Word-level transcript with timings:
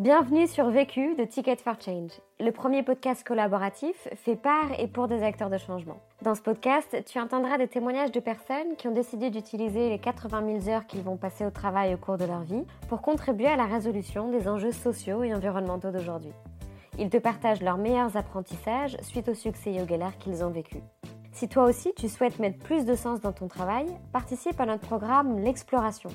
Bienvenue 0.00 0.46
sur 0.46 0.70
Vécu 0.70 1.14
de 1.14 1.24
Ticket 1.24 1.56
for 1.56 1.74
Change, 1.78 2.12
le 2.40 2.52
premier 2.52 2.82
podcast 2.82 3.22
collaboratif 3.22 4.08
fait 4.14 4.34
par 4.34 4.80
et 4.80 4.88
pour 4.88 5.08
des 5.08 5.22
acteurs 5.22 5.50
de 5.50 5.58
changement. 5.58 6.00
Dans 6.22 6.34
ce 6.34 6.40
podcast, 6.40 7.04
tu 7.04 7.20
entendras 7.20 7.58
des 7.58 7.68
témoignages 7.68 8.10
de 8.10 8.18
personnes 8.18 8.76
qui 8.78 8.88
ont 8.88 8.94
décidé 8.94 9.28
d'utiliser 9.28 9.90
les 9.90 9.98
80 9.98 10.60
000 10.62 10.74
heures 10.74 10.86
qu'ils 10.86 11.02
vont 11.02 11.18
passer 11.18 11.44
au 11.44 11.50
travail 11.50 11.92
au 11.92 11.98
cours 11.98 12.16
de 12.16 12.24
leur 12.24 12.40
vie 12.40 12.64
pour 12.88 13.02
contribuer 13.02 13.48
à 13.48 13.56
la 13.56 13.66
résolution 13.66 14.30
des 14.30 14.48
enjeux 14.48 14.72
sociaux 14.72 15.22
et 15.22 15.34
environnementaux 15.34 15.90
d'aujourd'hui. 15.90 16.32
Ils 16.98 17.10
te 17.10 17.18
partagent 17.18 17.60
leurs 17.60 17.76
meilleurs 17.76 18.16
apprentissages 18.16 18.96
suite 19.02 19.28
au 19.28 19.34
succès 19.34 19.74
et 19.74 19.82
aux 19.82 19.86
galères 19.86 20.16
qu'ils 20.16 20.42
ont 20.42 20.50
vécu. 20.50 20.78
Si 21.32 21.46
toi 21.46 21.64
aussi 21.64 21.92
tu 21.94 22.08
souhaites 22.08 22.38
mettre 22.38 22.58
plus 22.60 22.86
de 22.86 22.94
sens 22.94 23.20
dans 23.20 23.32
ton 23.32 23.48
travail, 23.48 23.84
participe 24.14 24.58
à 24.62 24.64
notre 24.64 24.86
programme 24.86 25.40
L'Exploration. 25.40 26.08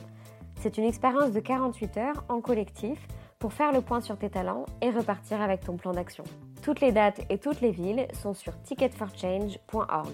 C'est 0.56 0.80
une 0.80 0.86
expérience 0.86 1.34
de 1.34 1.40
48 1.40 1.98
heures 1.98 2.24
en 2.30 2.42
collectif 2.42 2.98
pour 3.46 3.54
faire 3.54 3.72
le 3.72 3.82
point 3.82 4.02
sur 4.02 4.18
tes 4.18 4.32
talents 4.32 4.66
et 4.82 4.90
repartir 4.90 5.40
avec 5.40 5.62
ton 5.62 5.78
plan 5.78 5.92
d'action. 5.92 6.24
Toutes 6.64 6.82
les 6.82 6.92
dates 6.92 7.22
et 7.30 7.38
toutes 7.38 7.62
les 7.62 7.70
villes 7.70 8.08
sont 8.12 8.34
sur 8.34 8.60
ticketforchange.org. 8.64 10.10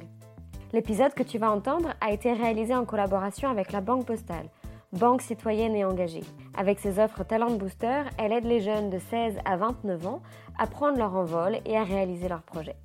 L'épisode 0.73 1.13
que 1.13 1.23
tu 1.23 1.37
vas 1.37 1.49
entendre 1.49 1.93
a 2.01 2.11
été 2.11 2.33
réalisé 2.33 2.75
en 2.75 2.83
collaboration 2.83 3.49
avec 3.49 3.71
la 3.71 3.79
Banque 3.79 4.05
Postale, 4.05 4.49
banque 4.91 5.21
citoyenne 5.21 5.77
et 5.77 5.85
engagée. 5.85 6.25
Avec 6.57 6.81
ses 6.81 6.99
offres 6.99 7.23
Talent 7.23 7.51
Booster, 7.51 8.01
elle 8.17 8.33
aide 8.33 8.43
les 8.43 8.59
jeunes 8.59 8.89
de 8.89 8.99
16 8.99 9.37
à 9.45 9.55
29 9.55 10.07
ans 10.07 10.21
à 10.59 10.67
prendre 10.67 10.97
leur 10.97 11.15
envol 11.15 11.57
et 11.63 11.77
à 11.77 11.85
réaliser 11.85 12.27
leurs 12.27 12.43
projets. 12.43 12.75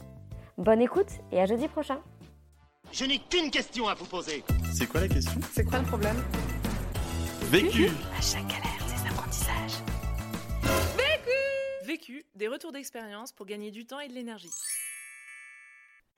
Bonne 0.58 0.80
écoute 0.80 1.10
et 1.32 1.40
à 1.40 1.46
jeudi 1.46 1.66
prochain. 1.66 1.98
Je 2.92 3.04
n'ai 3.04 3.18
qu'une 3.18 3.50
question 3.50 3.88
à 3.88 3.94
vous 3.94 4.06
poser. 4.06 4.44
C'est 4.72 4.86
quoi 4.86 5.00
la 5.00 5.08
question? 5.08 5.40
C'est 5.50 5.64
quoi 5.64 5.80
le 5.80 5.86
problème? 5.86 6.22
Vécu 7.50 7.88
À 8.16 8.22
chaque 8.22 8.65
des 12.36 12.48
retours 12.48 12.72
d'expérience 12.72 13.32
pour 13.32 13.46
gagner 13.46 13.70
du 13.70 13.86
temps 13.86 14.00
et 14.00 14.08
de 14.08 14.12
l'énergie. 14.12 14.50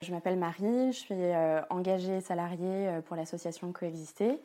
Je 0.01 0.11
m'appelle 0.11 0.37
Marie, 0.37 0.91
je 0.91 0.97
suis 0.97 1.13
euh, 1.13 1.61
engagée 1.69 2.21
salariée 2.21 2.87
euh, 2.87 3.01
pour 3.01 3.15
l'association 3.15 3.71
Coexister 3.73 4.39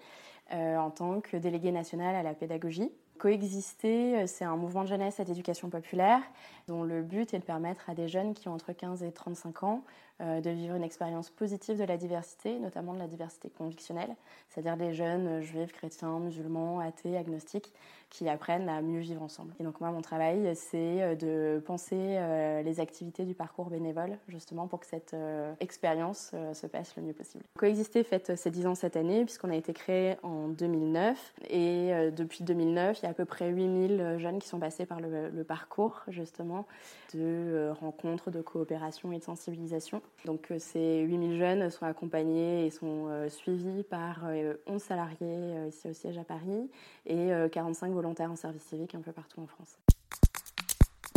euh, 0.53 0.77
en 0.77 0.91
tant 0.91 1.21
que 1.21 1.37
déléguée 1.37 1.71
nationale 1.71 2.17
à 2.17 2.23
la 2.23 2.35
pédagogie. 2.35 2.91
Coexister, 3.19 4.27
c'est 4.27 4.45
un 4.45 4.57
mouvement 4.57 4.83
de 4.83 4.89
jeunesse 4.89 5.21
et 5.21 5.25
d'éducation 5.25 5.71
populaire 5.71 6.21
dont 6.69 6.83
le 6.83 7.03
but 7.03 7.35
est 7.35 7.39
de 7.39 7.45
permettre 7.45 7.91
à 7.91 7.95
des 7.95 8.09
jeunes 8.09 8.35
qui 8.35 8.49
ont 8.49 8.55
entre 8.55 8.73
15 8.73 9.03
et 9.03 9.13
35 9.13 9.63
ans 9.65 9.83
de 10.21 10.51
vivre 10.51 10.77
une 10.77 10.85
expérience 10.85 11.29
positive 11.29 11.77
de 11.77 11.85
la 11.85 11.97
diversité, 11.97 12.59
notamment 12.59 12.95
de 12.95 13.01
la 13.01 13.09
diversité 13.09 13.51
convictionnelle, 13.51 14.15
c'est-à-dire 14.49 14.77
des 14.77 14.95
jeunes 14.95 15.41
juifs, 15.41 15.73
chrétiens, 15.73 16.21
musulmans, 16.21 16.79
athées, 16.79 17.17
agnostiques, 17.17 17.73
qui 18.11 18.29
apprennent 18.29 18.69
à 18.69 18.81
mieux 18.81 19.01
vivre 19.01 19.23
ensemble. 19.23 19.53
Et 19.59 19.65
donc 19.65 19.81
moi, 19.81 19.91
mon 19.91 20.01
travail, 20.01 20.55
c'est 20.55 21.17
de 21.17 21.61
penser 21.67 22.17
les 22.65 22.79
activités 22.79 23.25
du 23.25 23.35
parcours 23.35 23.71
bénévole, 23.71 24.17
justement 24.29 24.69
pour 24.69 24.79
que 24.81 24.87
cette 24.87 25.17
expérience 25.59 26.33
se 26.53 26.67
passe 26.69 26.95
le 26.97 27.03
mieux 27.03 27.13
possible. 27.13 27.43
Coexister 27.59 28.05
fête 28.05 28.37
ses 28.37 28.51
10 28.53 28.69
ans 28.69 28.75
cette 28.77 28.97
année, 28.97 29.25
puisqu'on 29.25 29.51
a 29.51 29.57
été 29.57 29.73
créé 29.73 30.17
en 30.23 30.47
2009. 30.47 31.35
Et 31.51 31.91
depuis 32.17 32.45
2009, 32.45 33.01
il 33.03 33.04
y 33.05 33.07
a 33.07 33.11
à 33.11 33.15
peu 33.15 33.25
près 33.25 33.51
8000 33.51 34.17
jeunes 34.19 34.39
qui 34.39 34.49
sont 34.49 34.59
passés 34.59 34.87
par 34.87 35.01
le, 35.01 35.31
le 35.31 35.45
parcours, 35.45 36.03
justement, 36.09 36.67
de 37.15 37.71
rencontres, 37.81 38.31
de 38.31 38.41
coopération 38.41 39.13
et 39.13 39.19
de 39.19 39.25
sensibilisation. 39.25 40.03
Donc 40.25 40.53
ces 40.59 41.01
8000 41.01 41.39
jeunes 41.39 41.71
sont 41.71 41.87
accompagnés 41.87 42.67
et 42.67 42.71
sont 42.71 43.09
suivis 43.29 43.83
par 43.83 44.25
11 44.67 44.83
salariés 44.83 45.69
ici 45.69 45.89
au 45.89 45.93
siège 45.93 46.19
à 46.19 46.25
Paris 46.25 46.71
et 47.07 47.31
45 47.53 47.93
volontaires 47.93 48.31
en 48.31 48.37
service 48.37 48.63
civique 48.63 48.95
un 48.95 49.01
peu 49.01 49.13
partout 49.13 49.41
en 49.41 49.47
France. 49.47 49.79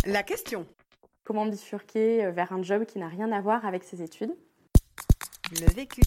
La 0.06 0.24
question 0.24 0.66
Comment 1.28 1.46
bifurquer 1.46 2.32
vers 2.32 2.54
un 2.54 2.64
job 2.64 2.86
qui 2.86 3.00
n'a 3.00 3.10
rien 3.10 3.34
à 3.34 3.42
voir 3.42 3.66
avec 3.66 3.84
ses 3.84 4.02
études? 4.02 4.34
Le 5.60 5.74
vécu. 5.74 6.00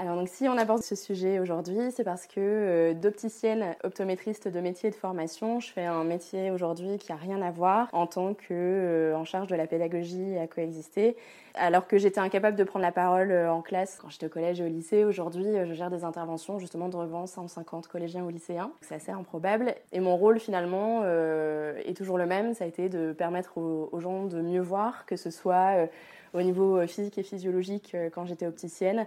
Alors 0.00 0.16
donc 0.16 0.30
si 0.30 0.48
on 0.48 0.56
aborde 0.56 0.82
ce 0.82 0.94
sujet 0.94 1.40
aujourd'hui, 1.40 1.90
c'est 1.90 2.04
parce 2.04 2.26
que 2.26 2.38
euh, 2.38 2.94
d'opticienne 2.94 3.76
optométriste 3.84 4.48
de 4.48 4.58
métier 4.58 4.88
et 4.88 4.90
de 4.90 4.96
formation, 4.96 5.60
je 5.60 5.70
fais 5.70 5.84
un 5.84 6.04
métier 6.04 6.50
aujourd'hui 6.50 6.96
qui 6.96 7.12
a 7.12 7.16
rien 7.16 7.42
à 7.42 7.50
voir 7.50 7.90
en 7.92 8.06
tant 8.06 8.32
que 8.32 8.46
euh, 8.50 9.14
en 9.14 9.26
charge 9.26 9.48
de 9.48 9.56
la 9.56 9.66
pédagogie 9.66 10.38
à 10.38 10.46
coexister. 10.46 11.18
Alors 11.52 11.86
que 11.86 11.98
j'étais 11.98 12.18
incapable 12.18 12.56
de 12.56 12.64
prendre 12.64 12.82
la 12.82 12.92
parole 12.92 13.30
euh, 13.30 13.52
en 13.52 13.60
classe 13.60 13.98
quand 14.00 14.08
j'étais 14.08 14.24
au 14.24 14.30
collège 14.30 14.58
et 14.62 14.64
au 14.64 14.68
lycée, 14.68 15.04
aujourd'hui 15.04 15.48
je 15.66 15.74
gère 15.74 15.90
des 15.90 16.02
interventions 16.02 16.58
justement 16.58 16.88
devant 16.88 17.26
150 17.26 17.86
collégiens 17.86 18.24
ou 18.24 18.30
lycéens. 18.30 18.72
C'est 18.80 18.94
assez 18.94 19.12
improbable. 19.12 19.74
Et 19.92 20.00
mon 20.00 20.16
rôle 20.16 20.40
finalement 20.40 21.04
est 21.04 21.94
toujours 21.94 22.16
le 22.16 22.24
même, 22.24 22.54
ça 22.54 22.64
a 22.64 22.66
été 22.66 22.88
de 22.88 23.12
permettre 23.12 23.58
aux 23.58 24.00
gens 24.00 24.24
de 24.24 24.40
mieux 24.40 24.62
voir, 24.62 25.04
que 25.04 25.16
ce 25.16 25.30
soit 25.30 25.88
au 26.34 26.42
niveau 26.42 26.86
physique 26.86 27.18
et 27.18 27.22
physiologique 27.22 27.96
quand 28.12 28.24
j'étais 28.26 28.46
opticienne, 28.46 29.06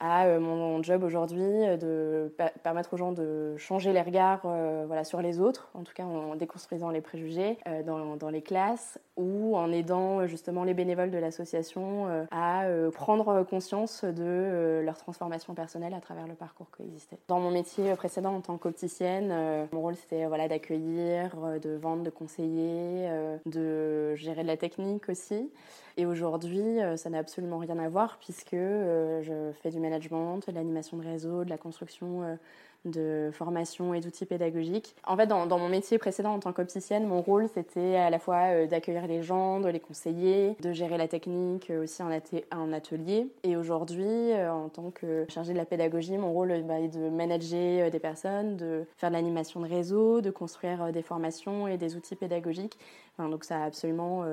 à 0.00 0.26
euh, 0.26 0.40
mon 0.40 0.82
job 0.82 1.02
aujourd'hui 1.02 1.42
de 1.80 2.34
permettre 2.62 2.94
aux 2.94 2.96
gens 2.96 3.12
de 3.12 3.56
changer 3.56 3.92
les 3.92 4.02
regards 4.02 4.42
euh, 4.44 4.84
voilà, 4.86 5.04
sur 5.04 5.20
les 5.22 5.40
autres, 5.40 5.70
en 5.74 5.82
tout 5.82 5.92
cas 5.94 6.04
en 6.04 6.34
déconstruisant 6.34 6.90
les 6.90 7.00
préjugés 7.00 7.58
euh, 7.66 7.82
dans, 7.82 8.16
dans, 8.16 8.28
les 8.28 8.42
classes 8.42 8.98
ou 9.16 9.56
en 9.56 9.70
aidant 9.72 10.26
justement 10.26 10.64
les 10.64 10.74
bénévoles 10.74 11.10
de 11.10 11.18
l'association 11.18 12.08
à 12.30 12.64
prendre 12.92 13.44
conscience 13.44 14.04
de 14.04 14.80
leur 14.84 14.96
transformation 14.98 15.54
personnelle 15.54 15.94
à 15.94 16.00
travers 16.00 16.26
le 16.26 16.34
parcours 16.34 16.70
coexisté. 16.70 17.18
Dans 17.28 17.40
mon 17.40 17.50
métier 17.50 17.94
précédent 17.94 18.34
en 18.34 18.40
tant 18.40 18.58
qu'opticienne, 18.58 19.68
mon 19.72 19.80
rôle 19.80 19.96
c'était 19.96 20.26
voilà, 20.26 20.48
d'accueillir, 20.48 21.36
de 21.62 21.76
vendre, 21.76 22.02
de 22.02 22.10
conseiller, 22.10 23.08
de 23.46 24.14
gérer 24.14 24.42
de 24.42 24.48
la 24.48 24.56
technique 24.56 25.08
aussi. 25.08 25.50
Et 25.96 26.06
aujourd'hui, 26.06 26.78
ça 26.96 27.08
n'a 27.08 27.18
absolument 27.18 27.58
rien 27.58 27.78
à 27.78 27.88
voir 27.88 28.18
puisque 28.18 28.56
je 28.56 29.52
fais 29.62 29.70
du 29.70 29.78
management, 29.78 30.40
de 30.48 30.52
l'animation 30.52 30.96
de 30.96 31.04
réseau, 31.04 31.44
de 31.44 31.50
la 31.50 31.58
construction 31.58 32.36
de 32.84 33.30
formation 33.32 33.94
et 33.94 34.00
d'outils 34.00 34.26
pédagogiques. 34.26 34.94
En 35.06 35.16
fait, 35.16 35.26
dans, 35.26 35.46
mon 35.46 35.68
métier 35.68 35.98
précédent 35.98 36.34
en 36.34 36.40
tant 36.40 36.52
qu'opticienne, 36.52 37.06
mon 37.06 37.22
rôle 37.22 37.48
c'était 37.48 37.96
à 37.96 38.10
la 38.10 38.18
fois 38.18 38.66
d'accueillir 38.66 39.06
les 39.06 39.22
gens, 39.22 39.60
de 39.60 39.68
les 39.68 39.80
conseiller, 39.80 40.56
de 40.60 40.72
gérer 40.72 40.98
la 40.98 41.08
technique 41.08 41.70
aussi 41.70 42.02
en, 42.02 42.72
atelier. 42.72 43.28
Et 43.42 43.56
aujourd'hui, 43.56 44.32
en 44.34 44.68
tant 44.68 44.90
que 44.90 45.24
chargée 45.28 45.52
de 45.52 45.58
la 45.58 45.64
pédagogie, 45.64 46.16
mon 46.18 46.32
rôle 46.32 46.62
bah, 46.66 46.80
est 46.80 46.88
de 46.88 47.08
manager 47.08 47.90
des 47.90 47.98
personnes, 47.98 48.56
de 48.56 48.84
faire 48.96 49.10
de 49.10 49.14
l'animation 49.14 49.60
de 49.60 49.68
réseau, 49.68 50.20
de 50.20 50.30
construire 50.30 50.92
des 50.92 51.02
formations 51.02 51.68
et 51.68 51.76
des 51.76 51.96
outils 51.96 52.16
pédagogiques. 52.16 52.78
Enfin, 53.16 53.28
donc 53.28 53.44
ça 53.44 53.62
a 53.62 53.64
absolument 53.64 54.24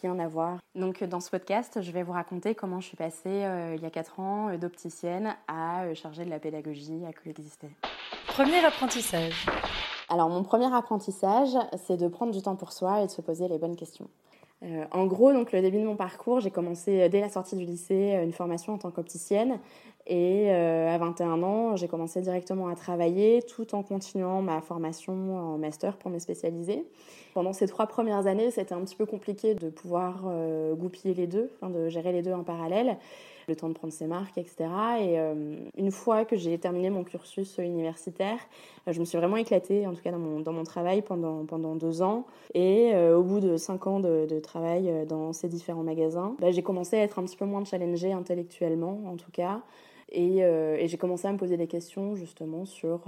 rien 0.00 0.18
à 0.18 0.26
voir. 0.26 0.58
Donc 0.74 1.04
dans 1.04 1.20
ce 1.20 1.30
podcast, 1.30 1.82
je 1.82 1.92
vais 1.92 2.02
vous 2.02 2.12
raconter 2.12 2.54
comment 2.54 2.80
je 2.80 2.86
suis 2.86 2.96
passée 2.96 3.46
il 3.76 3.82
y 3.82 3.84
a 3.84 3.90
4 3.90 4.20
ans 4.20 4.56
d'opticienne 4.56 5.36
à 5.48 5.92
charger 5.94 6.24
de 6.24 6.30
la 6.30 6.38
pédagogie 6.38 7.04
à 7.06 7.12
coexister. 7.12 7.68
Premier 8.28 8.64
apprentissage. 8.64 9.46
Alors 10.08 10.30
mon 10.30 10.42
premier 10.42 10.74
apprentissage, 10.74 11.56
c'est 11.86 11.98
de 11.98 12.08
prendre 12.08 12.32
du 12.32 12.40
temps 12.40 12.56
pour 12.56 12.72
soi 12.72 13.02
et 13.02 13.06
de 13.06 13.10
se 13.10 13.20
poser 13.20 13.48
les 13.48 13.58
bonnes 13.58 13.76
questions. 13.76 14.08
Euh, 14.62 14.84
en 14.92 15.06
gros, 15.06 15.32
donc 15.32 15.52
le 15.52 15.60
début 15.60 15.80
de 15.80 15.86
mon 15.86 15.96
parcours, 15.96 16.40
j'ai 16.40 16.50
commencé 16.50 17.08
dès 17.08 17.20
la 17.20 17.28
sortie 17.28 17.56
du 17.56 17.64
lycée 17.64 18.20
une 18.22 18.32
formation 18.32 18.74
en 18.74 18.78
tant 18.78 18.90
qu'opticienne 18.90 19.58
et 20.06 20.50
euh, 20.50 20.94
à 20.94 20.98
21 20.98 21.42
ans, 21.42 21.76
j'ai 21.76 21.88
commencé 21.88 22.20
directement 22.20 22.68
à 22.68 22.74
travailler 22.74 23.42
tout 23.42 23.74
en 23.74 23.82
continuant 23.82 24.42
ma 24.42 24.60
formation 24.60 25.36
en 25.36 25.58
master 25.58 25.96
pour 25.96 26.10
me 26.10 26.18
spécialiser. 26.18 26.84
Pendant 27.34 27.52
ces 27.52 27.66
trois 27.66 27.86
premières 27.86 28.26
années, 28.26 28.50
c'était 28.50 28.74
un 28.74 28.80
petit 28.82 28.96
peu 28.96 29.06
compliqué 29.06 29.54
de 29.54 29.70
pouvoir 29.70 30.24
euh, 30.26 30.74
goupiller 30.74 31.14
les 31.14 31.26
deux, 31.26 31.50
de 31.62 31.88
gérer 31.88 32.12
les 32.12 32.22
deux 32.22 32.32
en 32.32 32.44
parallèle 32.44 32.98
le 33.48 33.56
temps 33.56 33.68
de 33.68 33.74
prendre 33.74 33.92
ses 33.92 34.06
marques, 34.06 34.38
etc. 34.38 34.66
Et 35.00 35.18
euh, 35.18 35.56
une 35.76 35.90
fois 35.90 36.24
que 36.24 36.36
j'ai 36.36 36.56
terminé 36.58 36.90
mon 36.90 37.02
cursus 37.02 37.58
universitaire, 37.58 38.38
je 38.86 39.00
me 39.00 39.04
suis 39.04 39.18
vraiment 39.18 39.36
éclatée, 39.36 39.84
en 39.84 39.94
tout 39.94 40.00
cas 40.00 40.12
dans 40.12 40.18
mon, 40.20 40.38
dans 40.38 40.52
mon 40.52 40.62
travail 40.62 41.02
pendant, 41.02 41.44
pendant 41.44 41.74
deux 41.74 42.02
ans. 42.02 42.24
Et 42.54 42.92
euh, 42.94 43.16
au 43.18 43.24
bout 43.24 43.40
de 43.40 43.56
cinq 43.56 43.88
ans 43.88 43.98
de, 43.98 44.38
travail 44.40 45.06
dans 45.08 45.32
ces 45.32 45.48
différents 45.48 45.82
magasins, 45.82 46.36
bah, 46.40 46.52
j'ai 46.52 46.62
commencé 46.62 46.96
à 46.96 47.02
être 47.02 47.18
un 47.18 47.24
petit 47.24 47.36
peu 47.36 47.44
moins 47.44 47.64
challengée 47.64 48.12
intellectuellement, 48.12 49.02
en 49.06 49.16
tout 49.16 49.30
cas. 49.32 49.60
Et, 50.12 50.38
et 50.38 50.88
j'ai 50.88 50.96
commencé 50.98 51.26
à 51.26 51.32
me 51.32 51.38
poser 51.38 51.56
des 51.56 51.66
questions 51.66 52.14
justement 52.16 52.64
sur 52.64 53.00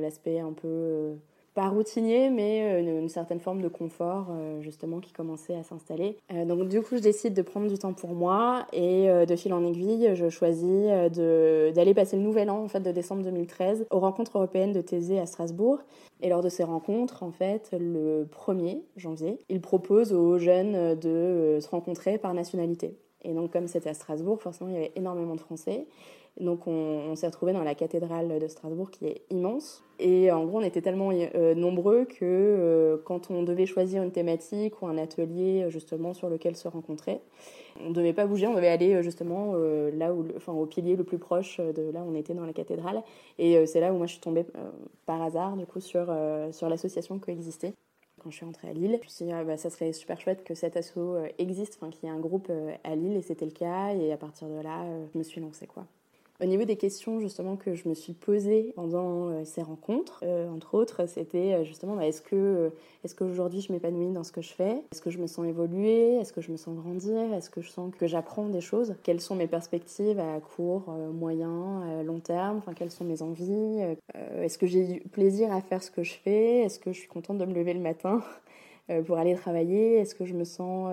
l'aspect 0.00 0.40
un 0.40 0.52
peu 0.52 1.16
pas 1.56 1.68
routinier, 1.70 2.28
mais 2.28 2.82
euh, 2.84 3.00
une, 3.00 3.08
certaine 3.08 3.40
forme 3.40 3.62
de 3.62 3.68
confort 3.68 4.26
euh, 4.30 4.60
justement 4.60 5.00
qui 5.00 5.12
commençait 5.12 5.54
à 5.54 5.62
s'installer. 5.62 6.18
Euh, 6.30 6.44
donc 6.44 6.68
du 6.68 6.82
coup, 6.82 6.96
je 6.96 7.00
décide 7.00 7.32
de 7.32 7.40
prendre 7.40 7.66
du 7.66 7.78
temps 7.78 7.94
pour 7.94 8.10
moi 8.10 8.66
et 8.74 9.08
de 9.26 9.36
fil 9.36 9.54
en 9.54 9.64
aiguille, 9.64 10.10
je 10.14 10.28
choisis 10.28 10.86
d'aller 11.10 11.94
passer 11.94 12.16
le 12.16 12.22
nouvel 12.22 12.50
an 12.50 12.62
en 12.62 12.68
fait 12.68 12.80
de 12.80 12.92
décembre 12.92 13.22
2013 13.22 13.86
aux 13.90 14.00
rencontres 14.00 14.36
européennes 14.36 14.72
de 14.72 14.82
Thésée 14.82 15.18
à 15.18 15.24
Strasbourg. 15.24 15.78
Et 16.20 16.28
lors 16.28 16.42
de 16.42 16.50
ces 16.50 16.64
rencontres, 16.64 17.22
en 17.22 17.30
fait, 17.30 17.70
le 17.78 18.26
1er 18.30 18.82
janvier, 18.96 19.38
il 19.48 19.60
propose 19.60 20.12
aux 20.12 20.38
jeunes 20.38 20.94
de 20.94 21.58
se 21.60 21.68
rencontrer 21.68 22.18
par 22.18 22.34
nationalité. 22.34 22.98
Et 23.22 23.32
donc 23.32 23.52
comme 23.52 23.66
c'était 23.66 23.88
à 23.88 23.94
Strasbourg, 23.94 24.42
forcément, 24.42 24.68
il 24.68 24.74
y 24.74 24.76
avait 24.76 24.92
énormément 24.94 25.34
de 25.34 25.40
Français. 25.40 25.86
Donc 26.38 26.66
on, 26.66 27.14
s'est 27.16 27.26
retrouvés 27.26 27.54
dans 27.54 27.62
la 27.62 27.74
cathédrale 27.74 28.38
de 28.38 28.48
Strasbourg 28.48 28.90
qui 28.90 29.06
est 29.06 29.22
immense. 29.30 29.82
Et 29.98 30.30
en 30.30 30.44
gros, 30.44 30.58
on 30.58 30.62
était 30.62 30.82
tellement 30.82 31.10
euh, 31.12 31.54
nombreux 31.54 32.04
que 32.04 32.18
euh, 32.22 32.98
quand 33.04 33.30
on 33.30 33.42
devait 33.42 33.64
choisir 33.64 34.02
une 34.02 34.10
thématique 34.10 34.82
ou 34.82 34.86
un 34.86 34.98
atelier 34.98 35.66
justement 35.70 36.12
sur 36.12 36.28
lequel 36.28 36.54
se 36.54 36.68
rencontrer, 36.68 37.20
on 37.80 37.88
ne 37.88 37.94
devait 37.94 38.12
pas 38.12 38.26
bouger, 38.26 38.46
on 38.46 38.54
devait 38.54 38.68
aller 38.68 39.02
justement 39.02 39.54
là 39.54 40.12
où, 40.12 40.26
enfin, 40.36 40.52
au 40.52 40.66
pilier 40.66 40.96
le 40.96 41.04
plus 41.04 41.18
proche 41.18 41.58
de 41.58 41.90
là 41.90 42.00
où 42.00 42.10
on 42.10 42.14
était 42.14 42.34
dans 42.34 42.46
la 42.46 42.52
cathédrale. 42.52 43.02
Et 43.38 43.64
c'est 43.66 43.80
là 43.80 43.92
où 43.92 43.96
moi 43.96 44.06
je 44.06 44.12
suis 44.12 44.20
tombée 44.20 44.44
par 45.04 45.22
hasard 45.22 45.56
du 45.56 45.66
coup 45.66 45.80
sur, 45.80 46.14
sur 46.52 46.68
l'association 46.68 47.18
Coexister 47.18 47.72
quand 48.22 48.30
je 48.30 48.36
suis 48.36 48.46
rentrée 48.46 48.68
à 48.68 48.72
Lille. 48.72 48.98
Je 49.02 49.06
me 49.06 49.10
suis 49.10 49.24
dit, 49.26 49.32
ah, 49.32 49.44
bah, 49.44 49.58
ça 49.58 49.68
serait 49.68 49.92
super 49.92 50.18
chouette 50.18 50.42
que 50.42 50.54
cet 50.54 50.76
asso 50.76 50.98
existe, 51.38 51.78
qu'il 51.90 52.08
y 52.08 52.12
ait 52.12 52.14
un 52.14 52.18
groupe 52.20 52.50
à 52.82 52.94
Lille, 52.94 53.16
et 53.16 53.22
c'était 53.22 53.44
le 53.44 53.50
cas. 53.50 53.94
Et 53.94 54.10
à 54.10 54.16
partir 54.16 54.48
de 54.48 54.60
là, 54.60 54.86
je 55.12 55.18
me 55.18 55.22
suis 55.22 55.42
lancée, 55.42 55.66
quoi. 55.66 55.86
Au 56.38 56.44
niveau 56.44 56.64
des 56.64 56.76
questions 56.76 57.18
justement 57.18 57.56
que 57.56 57.74
je 57.74 57.88
me 57.88 57.94
suis 57.94 58.12
posées 58.12 58.72
pendant 58.76 59.30
euh, 59.30 59.44
ces 59.44 59.62
rencontres, 59.62 60.20
euh, 60.22 60.50
entre 60.50 60.74
autres, 60.74 61.08
c'était 61.08 61.54
euh, 61.54 61.64
justement 61.64 61.96
bah, 61.96 62.06
est-ce 62.06 62.20
que 62.20 62.70
est-ce 63.04 63.14
qu'aujourd'hui 63.14 63.62
je 63.62 63.72
m'épanouis 63.72 64.12
dans 64.12 64.22
ce 64.22 64.32
que 64.32 64.42
je 64.42 64.52
fais? 64.52 64.82
Est-ce 64.92 65.00
que 65.00 65.08
je 65.08 65.18
me 65.18 65.26
sens 65.28 65.46
évoluer? 65.46 66.16
Est-ce 66.16 66.34
que 66.34 66.42
je 66.42 66.52
me 66.52 66.58
sens 66.58 66.76
grandir? 66.76 67.32
Est-ce 67.32 67.48
que 67.48 67.62
je 67.62 67.70
sens 67.70 67.90
que 67.96 68.06
j'apprends 68.06 68.48
des 68.48 68.60
choses? 68.60 68.96
Quelles 69.02 69.20
sont 69.20 69.34
mes 69.34 69.46
perspectives 69.46 70.18
à 70.18 70.40
court, 70.40 70.90
moyen, 71.14 72.02
long 72.02 72.20
terme? 72.20 72.58
Enfin, 72.58 72.74
quelles 72.74 72.90
sont 72.90 73.04
mes 73.04 73.22
envies? 73.22 73.78
Est-ce 74.14 74.58
que 74.58 74.66
j'ai 74.66 74.84
du 74.84 75.00
plaisir 75.00 75.52
à 75.52 75.60
faire 75.60 75.82
ce 75.82 75.90
que 75.90 76.02
je 76.02 76.14
fais? 76.14 76.64
Est-ce 76.64 76.80
que 76.80 76.92
je 76.92 76.98
suis 76.98 77.08
contente 77.08 77.38
de 77.38 77.44
me 77.44 77.54
lever 77.54 77.74
le 77.74 77.80
matin 77.80 78.22
pour 79.06 79.18
aller 79.18 79.34
travailler? 79.36 79.98
Est-ce 79.98 80.16
que 80.16 80.24
je 80.24 80.34
me 80.34 80.44
sens 80.44 80.92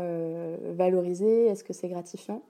valorisée? 0.76 1.48
Est-ce 1.48 1.64
que 1.64 1.74
c'est 1.74 1.90
gratifiant? 1.90 2.44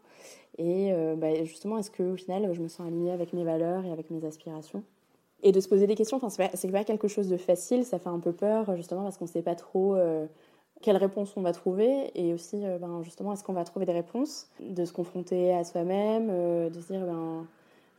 Et 0.57 0.93
euh, 0.93 1.15
bah, 1.15 1.43
justement, 1.43 1.77
est-ce 1.77 1.91
qu'au 1.91 2.15
final, 2.15 2.53
je 2.53 2.61
me 2.61 2.67
sens 2.67 2.85
alignée 2.85 3.11
avec 3.11 3.33
mes 3.33 3.43
valeurs 3.43 3.85
et 3.85 3.91
avec 3.91 4.09
mes 4.11 4.23
aspirations? 4.25 4.83
Et 5.41 5.51
de 5.51 5.59
se 5.59 5.67
poser 5.67 5.87
des 5.87 5.95
questions, 5.95 6.19
c'est 6.29 6.69
pas, 6.71 6.71
pas 6.71 6.83
quelque 6.83 7.07
chose 7.07 7.27
de 7.27 7.37
facile, 7.37 7.83
ça 7.83 7.99
fait 7.99 8.09
un 8.09 8.19
peu 8.19 8.31
peur, 8.31 8.75
justement, 8.77 9.03
parce 9.03 9.17
qu'on 9.17 9.25
ne 9.25 9.29
sait 9.29 9.41
pas 9.41 9.55
trop 9.55 9.95
euh, 9.95 10.25
quelles 10.81 10.97
réponses 10.97 11.35
on 11.35 11.41
va 11.41 11.51
trouver. 11.51 12.11
Et 12.15 12.33
aussi, 12.33 12.65
euh, 12.65 12.77
ben, 12.77 13.01
justement, 13.03 13.33
est-ce 13.33 13.43
qu'on 13.43 13.53
va 13.53 13.65
trouver 13.65 13.85
des 13.85 13.91
réponses? 13.93 14.47
De 14.61 14.85
se 14.85 14.93
confronter 14.93 15.53
à 15.53 15.63
soi-même, 15.63 16.27
de 16.69 16.79
se 16.79 16.93
dire, 16.93 17.05
ben, 17.05 17.45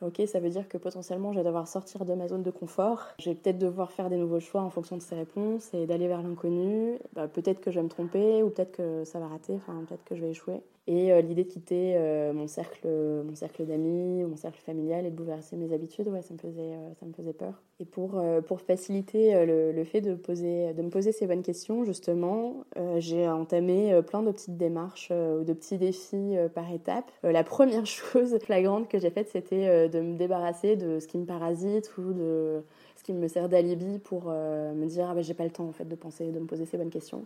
ok, 0.00 0.22
ça 0.26 0.40
veut 0.40 0.48
dire 0.48 0.68
que 0.68 0.78
potentiellement, 0.78 1.32
je 1.32 1.38
vais 1.38 1.44
devoir 1.44 1.68
sortir 1.68 2.04
de 2.04 2.14
ma 2.14 2.28
zone 2.28 2.42
de 2.42 2.50
confort. 2.50 3.08
Je 3.18 3.30
vais 3.30 3.36
peut-être 3.36 3.58
devoir 3.58 3.90
faire 3.90 4.08
des 4.08 4.16
nouveaux 4.16 4.40
choix 4.40 4.62
en 4.62 4.70
fonction 4.70 4.96
de 4.96 5.02
ces 5.02 5.14
réponses 5.16 5.74
et 5.74 5.86
d'aller 5.86 6.08
vers 6.08 6.22
l'inconnu. 6.22 6.98
Bah, 7.14 7.28
peut-être 7.28 7.60
que 7.60 7.70
je 7.70 7.76
vais 7.76 7.84
me 7.84 7.90
tromper 7.90 8.42
ou 8.42 8.50
peut-être 8.50 8.72
que 8.72 9.04
ça 9.04 9.18
va 9.18 9.28
rater, 9.28 9.54
enfin, 9.54 9.84
peut-être 9.86 10.04
que 10.04 10.14
je 10.14 10.20
vais 10.22 10.30
échouer. 10.30 10.62
Et 10.86 11.12
euh, 11.12 11.22
l'idée 11.22 11.44
de 11.44 11.48
quitter 11.48 11.94
euh, 11.96 12.34
mon 12.34 12.46
cercle, 12.46 12.86
mon 12.86 13.34
cercle 13.34 13.64
d'amis, 13.64 14.22
mon 14.24 14.36
cercle 14.36 14.60
familial 14.60 15.06
et 15.06 15.10
de 15.10 15.16
bouleverser 15.16 15.56
mes 15.56 15.72
habitudes, 15.72 16.08
ouais, 16.08 16.20
ça 16.20 16.34
me 16.34 16.38
faisait, 16.38 16.60
euh, 16.60 16.92
ça 17.00 17.06
me 17.06 17.12
faisait 17.14 17.32
peur. 17.32 17.62
Et 17.80 17.86
pour, 17.86 18.22
pour 18.46 18.60
faciliter 18.60 19.44
le, 19.46 19.72
le, 19.72 19.84
fait 19.84 20.00
de, 20.00 20.14
poser, 20.14 20.74
de 20.74 20.82
me 20.82 20.90
poser 20.90 21.10
ces 21.10 21.26
bonnes 21.26 21.42
questions, 21.42 21.84
justement, 21.84 22.64
j'ai 22.98 23.28
entamé 23.28 24.00
plein 24.06 24.22
de 24.22 24.30
petites 24.30 24.56
démarches 24.56 25.10
ou 25.10 25.42
de 25.42 25.52
petits 25.52 25.76
défis 25.76 26.36
par 26.54 26.72
étapes. 26.72 27.10
la 27.24 27.42
première 27.42 27.84
chose 27.86 28.38
flagrante 28.38 28.88
que 28.88 29.00
j'ai 29.00 29.10
faite, 29.10 29.28
c'était 29.28 29.88
de 29.88 30.00
me 30.00 30.16
débarrasser 30.16 30.76
de 30.76 31.00
ce 31.00 31.08
qui 31.08 31.18
me 31.18 31.24
parasite 31.26 31.90
ou 31.98 32.12
de 32.12 32.62
ce 32.94 33.02
qui 33.02 33.12
me 33.12 33.26
sert 33.26 33.48
d'alibi 33.48 33.98
pour 33.98 34.26
me 34.26 34.86
dire 34.86 35.08
ah 35.10 35.14
ben, 35.14 35.24
j'ai 35.24 35.34
pas 35.34 35.44
le 35.44 35.50
temps 35.50 35.66
en 35.66 35.72
fait 35.72 35.88
de 35.88 35.96
penser, 35.96 36.30
de 36.30 36.38
me 36.38 36.46
poser 36.46 36.66
ces 36.66 36.76
bonnes 36.76 36.90
questions. 36.90 37.24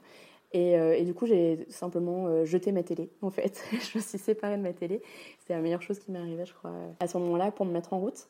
Euh, 0.54 0.94
et, 0.94 1.04
du 1.04 1.14
coup, 1.14 1.26
j'ai 1.26 1.66
simplement 1.68 2.26
euh, 2.26 2.44
jeté 2.44 2.72
ma 2.72 2.82
télé, 2.82 3.10
en 3.20 3.30
fait. 3.30 3.62
je 3.72 3.98
me 3.98 4.02
suis 4.02 4.18
séparée 4.18 4.56
de 4.56 4.62
ma 4.62 4.72
télé. 4.72 5.02
C'était 5.38 5.54
la 5.54 5.60
meilleure 5.60 5.82
chose 5.82 5.98
qui 5.98 6.10
m'est 6.10 6.18
arrivée, 6.18 6.46
je 6.46 6.54
crois, 6.54 6.72
à 7.00 7.06
ce 7.06 7.18
moment-là, 7.18 7.50
pour 7.50 7.66
me 7.66 7.72
mettre 7.72 7.92
en 7.92 7.98
route. 7.98 8.28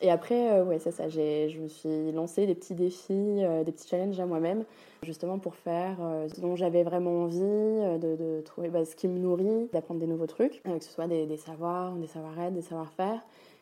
Et 0.00 0.10
après, 0.10 0.52
euh, 0.52 0.64
ouais, 0.64 0.78
c'est 0.78 0.90
ça. 0.90 1.08
Je 1.08 1.58
me 1.58 1.68
suis 1.68 2.12
lancé 2.12 2.46
des 2.46 2.54
petits 2.54 2.74
défis, 2.74 3.42
des 3.64 3.72
petits 3.72 3.88
challenges 3.88 4.20
à 4.20 4.26
moi-même, 4.26 4.64
justement 5.02 5.38
pour 5.38 5.54
faire 5.54 5.96
ce 6.34 6.40
dont 6.40 6.56
j'avais 6.56 6.82
vraiment 6.82 7.24
envie, 7.24 7.38
de, 7.38 8.40
trouver 8.42 8.68
bah, 8.68 8.84
ce 8.84 8.94
qui 8.94 9.08
me 9.08 9.18
nourrit, 9.18 9.68
d'apprendre 9.72 10.00
des 10.00 10.06
nouveaux 10.06 10.26
trucs, 10.26 10.62
que 10.62 10.84
ce 10.84 10.90
soit 10.90 11.06
des, 11.06 11.36
savoirs, 11.36 11.94
des 11.94 12.06
savoir-être, 12.06 12.52
des 12.52 12.62
savoir-faire. 12.62 13.20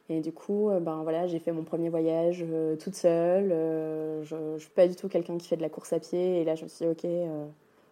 Et 0.08 0.20
du 0.20 0.32
coup, 0.32 0.70
ben 0.81 1.02
voilà, 1.05 1.26
j'ai 1.26 1.38
fait 1.38 1.52
mon 1.52 1.62
premier 1.62 1.88
voyage 1.88 2.44
toute 2.81 2.94
seule. 2.94 3.50
je 4.22 4.34
ne 4.34 4.58
suis 4.58 4.70
pas 4.70 4.88
du 4.88 4.96
tout 4.96 5.08
quelqu'un 5.08 5.38
qui 5.38 5.48
fait 5.48 5.56
de 5.56 5.62
la 5.62 5.70
course 5.70 5.93
à 5.93 6.00
pied. 6.00 6.40
Et 6.40 6.44
là, 6.44 6.55
je 6.55 6.64
me 6.64 6.69
suis 6.69 6.84
dit, 6.84 6.90
ok, 6.90 7.06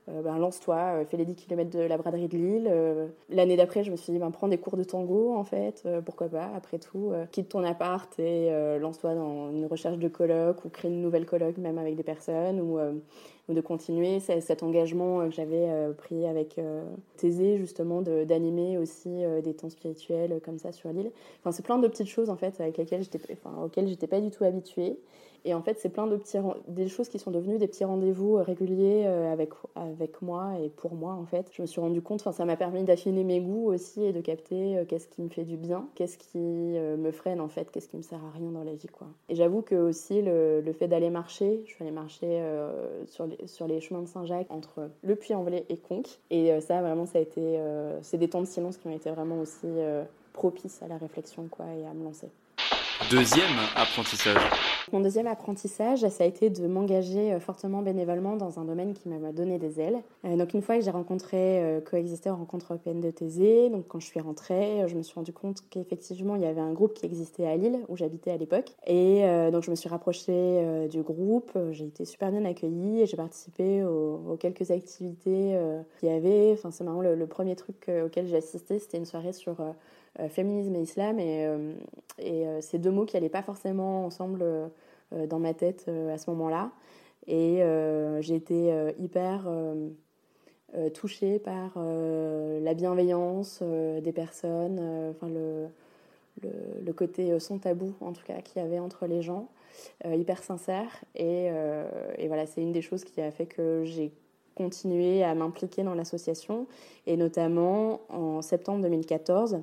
ben, 0.08 0.38
lance-toi, 0.38 0.76
euh, 0.76 1.04
fais 1.04 1.16
les 1.16 1.24
10 1.24 1.34
km 1.34 1.70
de 1.70 1.80
la 1.80 1.96
braderie 1.96 2.28
de 2.28 2.36
Lille. 2.36 2.68
Euh, 2.70 3.06
l'année 3.28 3.56
d'après, 3.56 3.84
je 3.84 3.90
me 3.90 3.96
suis 3.96 4.12
dit, 4.12 4.18
ben, 4.18 4.30
prends 4.30 4.48
des 4.48 4.58
cours 4.58 4.76
de 4.76 4.84
tango, 4.84 5.34
en 5.34 5.44
fait, 5.44 5.86
pourquoi 6.04 6.28
pas, 6.28 6.50
après 6.54 6.78
tout. 6.78 7.12
quitte 7.32 7.50
ton 7.50 7.64
appart 7.64 8.18
et 8.18 8.50
lance-toi 8.78 9.14
dans 9.14 9.50
une 9.50 9.66
recherche 9.66 9.98
de 9.98 10.08
colloque 10.08 10.64
ou 10.64 10.68
crée 10.68 10.88
une 10.88 11.00
nouvelle 11.00 11.26
colloque, 11.26 11.58
même 11.58 11.78
avec 11.78 11.96
des 11.96 12.02
personnes, 12.02 12.60
ou, 12.60 12.78
de 13.48 13.60
continuer 13.60 14.20
cet 14.20 14.62
engagement 14.62 15.28
que 15.28 15.34
j'avais 15.34 15.68
pris 15.98 16.26
avec 16.26 16.60
Thésée, 17.16 17.58
justement, 17.58 18.00
d'animer 18.00 18.78
aussi 18.78 19.22
des 19.42 19.54
temps 19.54 19.70
spirituels 19.70 20.40
comme 20.44 20.58
ça 20.58 20.72
sur 20.72 20.92
l'île. 20.92 21.10
Enfin, 21.40 21.52
c'est 21.52 21.64
plein 21.64 21.78
de 21.78 21.88
petites 21.88 22.08
choses, 22.08 22.30
en 22.30 22.36
fait, 22.36 22.60
avec 22.60 22.78
auxquelles 22.78 23.88
j'étais 23.88 24.06
pas 24.06 24.20
du 24.20 24.30
tout 24.30 24.44
habituée. 24.44 24.98
Et 25.44 25.54
en 25.54 25.62
fait, 25.62 25.78
c'est 25.80 25.88
plein 25.88 26.06
de 26.06 26.16
petits, 26.16 26.38
des 26.68 26.88
choses 26.88 27.08
qui 27.08 27.18
sont 27.18 27.30
devenues 27.30 27.58
des 27.58 27.66
petits 27.66 27.84
rendez-vous 27.84 28.36
euh, 28.36 28.42
réguliers 28.42 29.04
euh, 29.06 29.32
avec, 29.32 29.50
avec 29.74 30.20
moi 30.22 30.52
et 30.62 30.68
pour 30.68 30.94
moi, 30.94 31.14
en 31.14 31.24
fait. 31.24 31.50
Je 31.52 31.62
me 31.62 31.66
suis 31.66 31.80
rendu 31.80 32.02
compte, 32.02 32.20
ça 32.20 32.44
m'a 32.44 32.56
permis 32.56 32.84
d'affiner 32.84 33.24
mes 33.24 33.40
goûts 33.40 33.72
aussi 33.72 34.04
et 34.04 34.12
de 34.12 34.20
capter 34.20 34.78
euh, 34.78 34.84
qu'est-ce 34.84 35.08
qui 35.08 35.22
me 35.22 35.28
fait 35.28 35.44
du 35.44 35.56
bien, 35.56 35.86
qu'est-ce 35.94 36.18
qui 36.18 36.38
me 36.38 37.10
freine, 37.10 37.40
en 37.40 37.48
fait, 37.48 37.70
qu'est-ce 37.70 37.88
qui 37.88 37.96
me 37.96 38.02
sert 38.02 38.18
à 38.24 38.30
rien 38.36 38.50
dans 38.50 38.64
la 38.64 38.74
vie, 38.74 38.88
quoi. 38.88 39.06
Et 39.28 39.34
j'avoue 39.34 39.62
que 39.62 39.74
aussi, 39.74 40.22
le, 40.22 40.60
le 40.60 40.72
fait 40.72 40.88
d'aller 40.88 41.10
marcher, 41.10 41.62
je 41.66 41.70
suis 41.70 41.82
allée 41.82 41.92
marcher 41.92 42.42
sur, 43.06 43.26
les, 43.26 43.46
sur 43.46 43.66
les 43.66 43.80
chemins 43.80 44.02
de 44.02 44.08
Saint-Jacques 44.08 44.50
entre 44.50 44.90
le 45.02 45.16
Puy-en-Velay 45.16 45.64
et 45.68 45.76
Conques. 45.76 46.18
Et 46.30 46.58
ça, 46.60 46.80
vraiment, 46.80 47.06
ça 47.06 47.18
a 47.18 47.20
été. 47.20 47.60
c'est 48.02 48.18
des 48.18 48.28
temps 48.28 48.40
de 48.40 48.46
silence 48.46 48.76
qui 48.76 48.86
ont 48.86 48.92
été 48.92 49.10
vraiment 49.10 49.40
aussi 49.40 49.68
propices 50.32 50.82
à 50.82 50.88
la 50.88 50.98
réflexion, 50.98 51.48
quoi, 51.50 51.66
et 51.78 51.86
à 51.86 51.94
me 51.94 52.04
lancer. 52.04 52.28
Deuxième 53.10 53.58
apprentissage. 53.76 54.42
Mon 54.92 54.98
deuxième 54.98 55.28
apprentissage, 55.28 56.08
ça 56.08 56.24
a 56.24 56.26
été 56.26 56.50
de 56.50 56.66
m'engager 56.66 57.32
euh, 57.32 57.38
fortement 57.38 57.80
bénévolement 57.80 58.34
dans 58.36 58.58
un 58.58 58.64
domaine 58.64 58.92
qui 58.92 59.08
m'a 59.08 59.30
donné 59.30 59.56
des 59.58 59.80
ailes. 59.80 60.02
Euh, 60.24 60.36
donc 60.36 60.52
une 60.52 60.62
fois 60.62 60.76
que 60.76 60.82
j'ai 60.82 60.90
rencontré 60.90 61.62
euh, 61.62 61.80
Coexister 61.80 62.30
rencontre 62.30 62.72
européenne 62.72 63.00
de 63.00 63.12
Thésée, 63.12 63.70
donc 63.70 63.86
quand 63.86 64.00
je 64.00 64.06
suis 64.06 64.18
rentrée, 64.18 64.84
je 64.88 64.96
me 64.96 65.02
suis 65.02 65.14
rendu 65.14 65.32
compte 65.32 65.62
qu'effectivement 65.70 66.34
il 66.34 66.42
y 66.42 66.46
avait 66.46 66.60
un 66.60 66.72
groupe 66.72 66.94
qui 66.94 67.06
existait 67.06 67.46
à 67.46 67.56
Lille 67.56 67.78
où 67.88 67.96
j'habitais 67.96 68.32
à 68.32 68.36
l'époque. 68.36 68.74
Et 68.86 69.22
donc 69.52 69.62
je 69.62 69.70
me 69.70 69.76
suis 69.76 69.88
rapprochée 69.88 70.88
du 70.90 71.02
groupe, 71.02 71.56
j'ai 71.70 71.86
été 71.86 72.04
super 72.04 72.30
bien 72.30 72.44
accueillie 72.44 73.02
et 73.02 73.06
j'ai 73.06 73.16
participé 73.16 73.84
aux, 73.84 74.36
quelques 74.38 74.70
activités 74.70 75.58
qu'il 75.98 76.08
y 76.08 76.12
avait. 76.12 76.52
Enfin 76.52 76.70
c'est 76.70 76.84
marrant, 76.84 77.00
le, 77.00 77.14
le, 77.14 77.26
premier 77.26 77.56
truc 77.56 77.90
auquel 78.04 78.26
j'ai 78.26 78.36
assisté, 78.36 78.78
c'était 78.78 78.98
une 78.98 79.06
soirée 79.06 79.32
sur 79.32 79.56
féminisme 80.28 80.74
et 80.76 80.82
islam. 80.82 81.18
Et, 81.18 81.46
euh, 81.46 81.72
euh, 82.20 82.60
ces 82.60 82.78
deux 82.78 82.90
mots 82.90 83.06
qui 83.06 83.16
n'allaient 83.16 83.28
pas 83.28 83.42
forcément 83.42 84.04
ensemble 84.06 84.44
dans 85.28 85.38
ma 85.38 85.54
tête 85.54 85.88
à 85.88 86.18
ce 86.18 86.30
moment-là. 86.30 86.70
Et 87.26 87.62
j'ai 88.20 88.34
été 88.34 88.72
hyper 88.98 89.48
touchée 90.94 91.38
par 91.38 91.76
la 91.76 92.74
bienveillance 92.74 93.62
des 93.62 94.12
personnes, 94.12 94.78
enfin 95.10 95.28
le, 95.28 95.66
le, 96.84 96.92
côté 96.92 97.38
sans 97.40 97.58
tabou 97.58 97.94
en 98.00 98.12
tout 98.12 98.22
cas 98.24 98.40
qu'il 98.40 98.62
y 98.62 98.64
avait 98.64 98.78
entre 98.78 99.06
les 99.06 99.20
gens, 99.20 99.48
hyper 100.04 100.42
sincère. 100.44 101.04
Et 101.16 101.50
voilà, 102.28 102.46
c'est 102.46 102.62
une 102.62 102.72
des 102.72 102.82
choses 102.82 103.02
qui 103.02 103.20
a 103.20 103.32
fait 103.32 103.46
que 103.46 103.82
j'ai 103.84 104.12
continué 104.54 105.24
à 105.24 105.34
m'impliquer 105.34 105.82
dans 105.82 105.94
l'association, 105.94 106.66
et 107.06 107.16
notamment 107.16 108.00
en 108.10 108.42
septembre 108.42 108.82
2014 108.82 109.60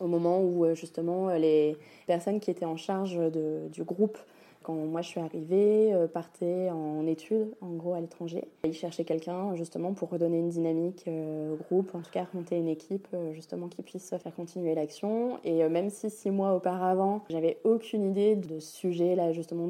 au 0.00 0.06
moment 0.06 0.40
où 0.40 0.64
euh, 0.64 0.74
justement 0.74 1.30
les 1.34 1.76
personnes 2.06 2.40
qui 2.40 2.50
étaient 2.50 2.64
en 2.64 2.76
charge 2.76 3.18
du 3.70 3.84
groupe 3.84 4.18
quand 4.62 4.74
moi 4.74 5.02
je 5.02 5.08
suis 5.08 5.20
arrivée, 5.20 5.92
euh, 5.92 6.06
partaient 6.06 6.70
en 6.70 7.06
études, 7.06 7.54
en 7.60 7.70
gros 7.70 7.94
à 7.94 8.00
l'étranger. 8.00 8.44
Ils 8.64 8.72
cherchaient 8.72 9.04
quelqu'un 9.04 9.54
justement 9.54 9.92
pour 9.92 10.10
redonner 10.10 10.38
une 10.38 10.48
dynamique 10.48 11.04
euh, 11.08 11.54
au 11.54 11.56
groupe, 11.56 11.94
en 11.94 12.00
tout 12.00 12.10
cas 12.10 12.26
remonter 12.32 12.56
une 12.56 12.68
équipe 12.68 13.08
justement 13.32 13.68
qui 13.68 13.82
puisse 13.82 14.10
faire 14.10 14.34
continuer 14.34 14.74
l'action. 14.74 15.38
Et 15.44 15.68
même 15.68 15.90
si 15.90 16.10
six 16.10 16.30
mois 16.30 16.54
auparavant, 16.54 17.22
j'avais 17.30 17.58
aucune 17.64 18.10
idée 18.10 18.36
de 18.36 18.58
sujet 18.58 19.14
là 19.14 19.32
justement 19.32 19.68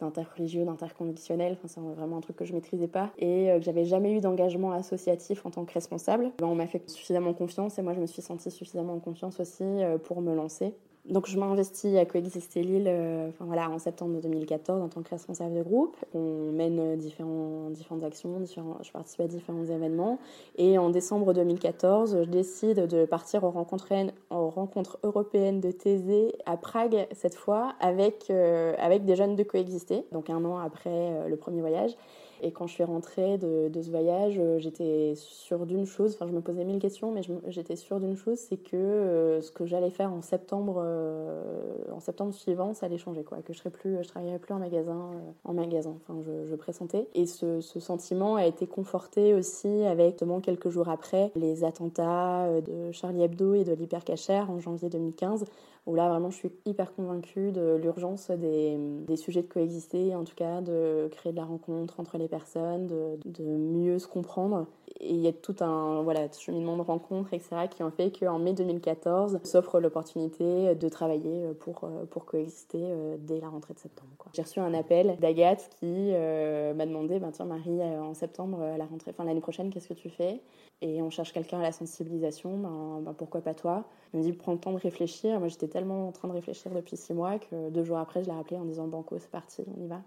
d'interreligieux, 0.00 0.64
d'interconditionnel. 0.64 1.52
Enfin, 1.52 1.68
c'est 1.68 1.80
vraiment 1.80 2.18
un 2.18 2.20
truc 2.20 2.36
que 2.36 2.44
je 2.44 2.52
maîtrisais 2.52 2.88
pas 2.88 3.10
et 3.18 3.50
que 3.58 3.62
j'avais 3.62 3.84
jamais 3.84 4.12
eu 4.12 4.20
d'engagement 4.20 4.72
associatif 4.72 5.44
en 5.44 5.50
tant 5.50 5.64
que 5.64 5.72
responsable. 5.72 6.30
Ben, 6.38 6.46
on 6.46 6.54
m'a 6.54 6.66
fait 6.66 6.88
suffisamment 6.88 7.34
confiance 7.34 7.78
et 7.78 7.82
moi 7.82 7.94
je 7.94 8.00
me 8.00 8.06
suis 8.06 8.22
sentie 8.22 8.50
suffisamment 8.50 8.94
en 8.94 9.00
confiance 9.00 9.40
aussi 9.40 9.64
pour 10.04 10.20
me 10.20 10.34
lancer. 10.34 10.74
Donc 11.08 11.26
je 11.26 11.38
m'investis 11.38 11.96
à 11.96 12.04
Coexister 12.04 12.62
Lille 12.62 12.86
euh, 12.86 13.30
enfin, 13.30 13.46
voilà, 13.46 13.70
en 13.70 13.78
septembre 13.78 14.20
2014 14.20 14.82
en 14.82 14.88
tant 14.88 15.02
que 15.02 15.08
responsable 15.08 15.54
de 15.54 15.62
groupe. 15.62 15.96
On 16.14 16.52
mène 16.52 16.96
différents, 16.96 17.70
différentes 17.70 18.04
actions, 18.04 18.42
je 18.44 18.92
participe 18.92 19.20
à 19.20 19.26
différents 19.26 19.64
événements. 19.64 20.18
Et 20.56 20.76
en 20.76 20.90
décembre 20.90 21.32
2014, 21.32 22.18
je 22.24 22.28
décide 22.28 22.86
de 22.86 23.06
partir 23.06 23.44
aux 23.44 23.50
rencontres, 23.50 24.98
européennes 25.02 25.60
de 25.60 25.70
Thésée 25.70 26.34
à 26.44 26.58
Prague 26.58 27.06
cette 27.12 27.34
fois 27.34 27.74
avec, 27.80 28.26
euh, 28.28 28.74
avec 28.78 29.06
des 29.06 29.16
jeunes 29.16 29.34
de 29.34 29.42
Coexister, 29.42 30.04
donc 30.12 30.28
un 30.28 30.44
an 30.44 30.58
après 30.58 30.90
euh, 30.90 31.28
le 31.28 31.36
premier 31.36 31.62
voyage. 31.62 31.92
Et 32.42 32.52
quand 32.52 32.66
je 32.66 32.74
suis 32.74 32.84
rentrée 32.84 33.38
de, 33.38 33.70
ce 33.82 33.90
voyage, 33.90 34.36
euh, 34.38 34.58
j'étais 34.58 35.14
sûre 35.16 35.66
d'une 35.66 35.86
chose, 35.86 36.14
enfin 36.14 36.26
je 36.26 36.32
me 36.32 36.40
posais 36.40 36.64
mille 36.64 36.78
questions, 36.78 37.10
mais 37.10 37.22
j'étais 37.48 37.76
sûre 37.76 38.00
d'une 38.00 38.16
chose, 38.16 38.38
c'est 38.38 38.56
que 38.56 38.76
euh, 38.76 39.40
ce 39.40 39.50
que 39.50 39.66
j'allais 39.66 39.90
faire 39.90 40.12
en 40.12 40.22
septembre, 40.22 40.82
euh, 40.84 41.42
en 41.92 42.00
septembre 42.00 42.32
suivant, 42.32 42.74
ça 42.74 42.86
allait 42.86 42.98
changer, 42.98 43.24
quoi. 43.24 43.38
Que 43.42 43.52
je 43.52 43.58
serais 43.58 43.70
plus, 43.70 44.02
je 44.02 44.08
travaillerais 44.08 44.38
plus 44.38 44.54
en 44.54 44.58
magasin, 44.58 45.10
en 45.44 45.52
magasin. 45.52 45.96
Enfin, 46.06 46.20
je, 46.24 46.54
pressentais. 46.54 47.06
Et 47.14 47.26
ce, 47.26 47.60
sentiment 47.60 48.36
a 48.36 48.46
été 48.46 48.66
conforté 48.66 49.34
aussi 49.34 49.84
avec, 49.84 50.12
justement, 50.12 50.40
quelques 50.40 50.68
jours 50.68 50.88
après, 50.88 51.30
les 51.36 51.62
attentats 51.62 52.48
de 52.60 52.90
Charlie 52.90 53.22
Hebdo 53.22 53.54
et 53.54 53.64
de 53.64 53.72
l'Hypercacher 53.72 54.42
en 54.48 54.58
janvier 54.58 54.88
2015, 54.88 55.44
où 55.88 55.94
là 55.94 56.08
vraiment 56.08 56.30
je 56.30 56.36
suis 56.36 56.52
hyper 56.66 56.94
convaincue 56.94 57.50
de 57.50 57.76
l'urgence 57.82 58.30
des, 58.30 58.78
sujets 59.16 59.42
de 59.42 59.48
coexister, 59.48 60.14
en 60.14 60.24
tout 60.24 60.34
cas 60.34 60.60
de 60.60 61.08
créer 61.10 61.32
de 61.32 61.36
la 61.36 61.44
rencontre 61.44 61.98
entre 61.98 62.18
les 62.18 62.28
personnes, 62.28 62.86
de, 62.86 63.42
mieux 63.42 63.98
se 63.98 64.06
comprendre. 64.06 64.66
Et 65.00 65.14
il 65.14 65.20
y 65.20 65.28
a 65.28 65.32
tout 65.32 65.56
un 65.60 66.02
voilà, 66.02 66.30
cheminement 66.32 66.76
de 66.76 66.82
rencontres, 66.82 67.32
etc., 67.32 67.68
qui 67.70 67.82
ont 67.82 67.90
fait 67.90 68.10
qu'en 68.10 68.38
mai 68.38 68.52
2014 68.52 69.40
s'offre 69.44 69.80
l'opportunité 69.80 70.74
de 70.74 70.88
travailler 70.88 71.48
pour, 71.60 71.88
pour 72.10 72.24
coexister 72.26 72.80
euh, 72.82 73.16
dès 73.18 73.40
la 73.40 73.48
rentrée 73.48 73.74
de 73.74 73.78
septembre. 73.78 74.10
J'ai 74.34 74.42
reçu 74.42 74.60
un 74.60 74.74
appel 74.74 75.16
d'Agathe 75.20 75.70
qui 75.78 76.10
euh, 76.12 76.74
m'a 76.74 76.86
demandé 76.86 77.18
ben, 77.18 77.30
Tiens, 77.30 77.46
Marie, 77.46 77.80
euh, 77.80 78.00
en 78.00 78.14
septembre, 78.14 78.60
à 78.62 78.76
la 78.76 78.84
rentrée, 78.84 79.10
enfin 79.10 79.24
l'année 79.24 79.40
prochaine, 79.40 79.70
qu'est-ce 79.70 79.88
que 79.88 79.94
tu 79.94 80.10
fais? 80.10 80.40
Et 80.80 81.02
on 81.02 81.10
cherche 81.10 81.32
quelqu'un 81.32 81.58
à 81.58 81.62
la 81.62 81.72
sensibilisation, 81.72 82.58
ben, 82.58 83.00
ben, 83.02 83.14
pourquoi 83.14 83.40
pas 83.40 83.54
toi? 83.54 83.84
Elle 84.12 84.20
me 84.20 84.24
dit 84.24 84.32
Prends 84.32 84.52
le 84.52 84.58
temps 84.58 84.72
de 84.72 84.78
réfléchir. 84.78 85.38
Moi, 85.38 85.48
j'étais 85.48 85.68
tellement 85.68 86.08
en 86.08 86.12
train 86.12 86.28
de 86.28 86.32
réfléchir 86.32 86.72
depuis 86.72 86.96
six 86.96 87.14
mois 87.14 87.38
que 87.38 87.70
deux 87.70 87.84
jours 87.84 87.98
après, 87.98 88.22
je 88.22 88.28
l'ai 88.28 88.34
rappelé 88.34 88.56
en 88.56 88.64
disant 88.64 88.86
Banco, 88.86 89.16
c'est 89.18 89.30
parti, 89.30 89.64
on 89.76 89.84
y 89.84 89.86
va. 89.86 90.00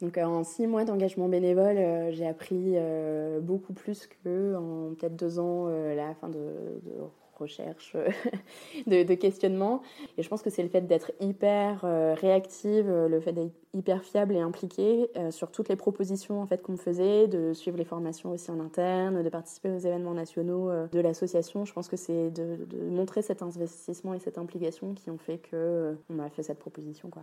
Donc 0.00 0.16
en 0.16 0.44
six 0.44 0.66
mois 0.66 0.84
d'engagement 0.84 1.28
bénévole, 1.28 1.76
euh, 1.76 2.12
j'ai 2.12 2.26
appris 2.26 2.74
euh, 2.76 3.40
beaucoup 3.40 3.72
plus 3.72 4.06
que 4.06 4.54
peut-être 4.94 5.16
deux 5.16 5.40
ans 5.40 5.66
euh, 5.68 5.96
la 5.96 6.14
fin 6.14 6.28
de, 6.28 6.38
de 6.84 6.92
recherche, 7.38 7.96
de, 8.86 9.02
de, 9.02 9.14
questionnement. 9.14 9.82
Et 10.16 10.22
je 10.22 10.28
pense 10.28 10.42
que 10.42 10.50
c'est 10.50 10.62
le 10.62 10.68
fait 10.68 10.82
d'être 10.82 11.12
hyper 11.20 11.82
réactive, 12.20 12.88
le 12.88 13.20
fait 13.20 13.32
d'être 13.32 13.52
hyper 13.74 14.02
fiable 14.02 14.34
et 14.34 14.40
impliquée 14.40 15.10
sur 15.30 15.50
toutes 15.50 15.68
les 15.68 15.76
propositions 15.76 16.40
en 16.40 16.46
fait 16.46 16.62
qu'on 16.62 16.72
me 16.72 16.78
faisait, 16.78 17.28
de 17.28 17.52
suivre 17.52 17.76
les 17.76 17.84
formations 17.84 18.30
aussi 18.30 18.50
en 18.50 18.60
interne, 18.60 19.22
de 19.22 19.28
participer 19.28 19.70
aux 19.70 19.78
événements 19.78 20.14
nationaux 20.14 20.70
de 20.90 21.00
l'association. 21.00 21.64
Je 21.64 21.72
pense 21.72 21.88
que 21.88 21.96
c'est 21.96 22.30
de, 22.30 22.64
de, 22.66 22.88
montrer 22.88 23.22
cet 23.22 23.42
investissement 23.42 24.14
et 24.14 24.18
cette 24.18 24.38
implication 24.38 24.94
qui 24.94 25.10
ont 25.10 25.18
fait 25.18 25.38
que 25.38 25.96
on 26.10 26.14
m'a 26.14 26.30
fait 26.30 26.42
cette 26.42 26.58
proposition 26.58 27.10
quoi. 27.10 27.22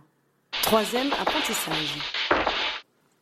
Troisième 0.62 1.12
apprentissage. 1.12 1.98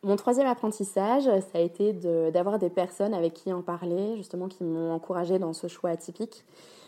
Mon 0.05 0.15
troisième 0.15 0.47
apprentissage, 0.47 1.23
ça 1.23 1.57
a 1.57 1.59
été 1.59 1.91
d'avoir 1.93 2.59
des 2.59 2.69
personnes 2.69 3.13
avec 3.13 3.33
qui 3.33 3.51
en 3.51 3.61
parler, 3.61 4.15
justement, 4.17 4.47
qui 4.47 4.63
m'ont 4.63 4.91
encouragé 4.91 5.39
dans 5.39 5.53
ce 5.53 5.67
choix 5.67 5.89
atypique. 5.89 6.43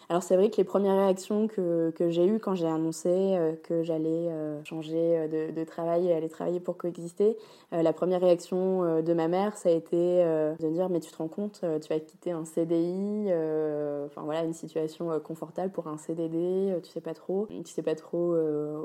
Alors 0.10 0.24
c'est 0.24 0.38
vrai 0.38 0.50
que 0.50 0.56
les 0.56 0.64
premières 0.64 0.96
réactions 0.96 1.50
que, 1.50 1.92
j'ai 2.10 2.26
eues 2.26 2.40
quand 2.40 2.56
j'ai 2.56 2.68
annoncé 2.68 3.10
euh, 3.10 3.56
que 3.62 3.84
j'allais 3.84 4.30
euh, 4.30 4.64
changer 4.64 4.96
euh, 4.96 5.52
de, 5.52 5.64
travail 5.66 6.08
et 6.08 6.14
aller 6.14 6.30
travailler 6.30 6.62
pour 6.62 6.78
coexister, 6.78 7.38
la 7.74 7.92
première 7.92 8.22
réaction 8.22 9.02
de 9.02 9.14
ma 9.14 9.28
mère, 9.28 9.58
ça 9.58 9.68
a 9.68 9.74
été 9.74 9.98
de 9.98 10.66
me 10.66 10.72
dire 10.72 10.88
mais 10.88 11.02
tu 11.02 11.12
te 11.12 11.18
rends 11.18 11.28
compte, 11.28 11.60
tu 11.82 11.90
vas 11.90 12.00
quitter 12.00 12.32
un 12.32 12.46
CDI, 12.46 13.26
enfin 14.06 14.22
voilà 14.24 14.44
une 14.44 14.54
situation 14.54 15.20
confortable 15.20 15.74
pour 15.74 15.88
un 15.88 15.98
CDD, 15.98 16.80
tu 16.82 16.90
sais 16.90 17.02
pas 17.02 17.14
trop, 17.14 17.48
tu 17.50 17.70
sais 17.74 17.82
pas 17.82 17.96
trop 17.96 18.38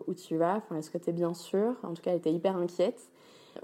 où 0.09 0.15
tu 0.15 0.37
vas, 0.37 0.63
est-ce 0.77 0.91
que 0.91 0.99
tu 0.99 1.11
es 1.11 1.13
bien 1.13 1.35
sûr 1.35 1.77
En 1.85 1.95
tout 1.95 2.03
cas 2.03 2.11
elle 2.11 2.19
était 2.19 2.33
hyper 2.33 2.57
inquiète. 2.57 3.09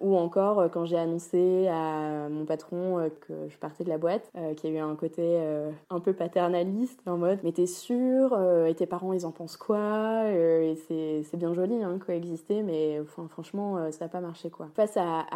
Ou 0.01 0.17
encore 0.17 0.61
euh, 0.61 0.69
quand 0.69 0.85
j'ai 0.85 0.99
annoncé 0.99 1.69
à 1.69 2.29
mon 2.29 2.45
patron 2.45 2.99
euh, 2.99 3.09
que 3.27 3.49
je 3.49 3.57
partais 3.59 3.85
de 3.85 3.89
la 3.89 3.99
boîte, 3.99 4.31
euh, 4.37 4.55
qu'il 4.55 4.71
y 4.71 4.77
a 4.77 4.79
eu 4.79 4.83
un 4.83 4.95
côté 4.95 5.39
un 5.91 6.01
peu 6.01 6.13
paternaliste, 6.13 7.01
en 7.07 7.17
mode 7.17 7.39
mais 7.43 7.53
t'es 7.53 7.67
sûr 7.67 8.39
Et 8.67 8.75
tes 8.75 8.87
parents 8.87 9.13
ils 9.13 9.27
en 9.27 9.33
pensent 9.33 9.57
quoi 9.57 10.25
c'est 10.89 11.37
bien 11.37 11.53
joli 11.55 11.83
hein, 11.83 11.99
coexister, 12.05 12.63
mais 12.63 13.01
franchement 13.31 13.91
ça 13.91 14.05
n'a 14.05 14.09
pas 14.09 14.21
marché 14.21 14.51
quoi. 14.51 14.69
Face 14.75 14.97
à 14.97 15.27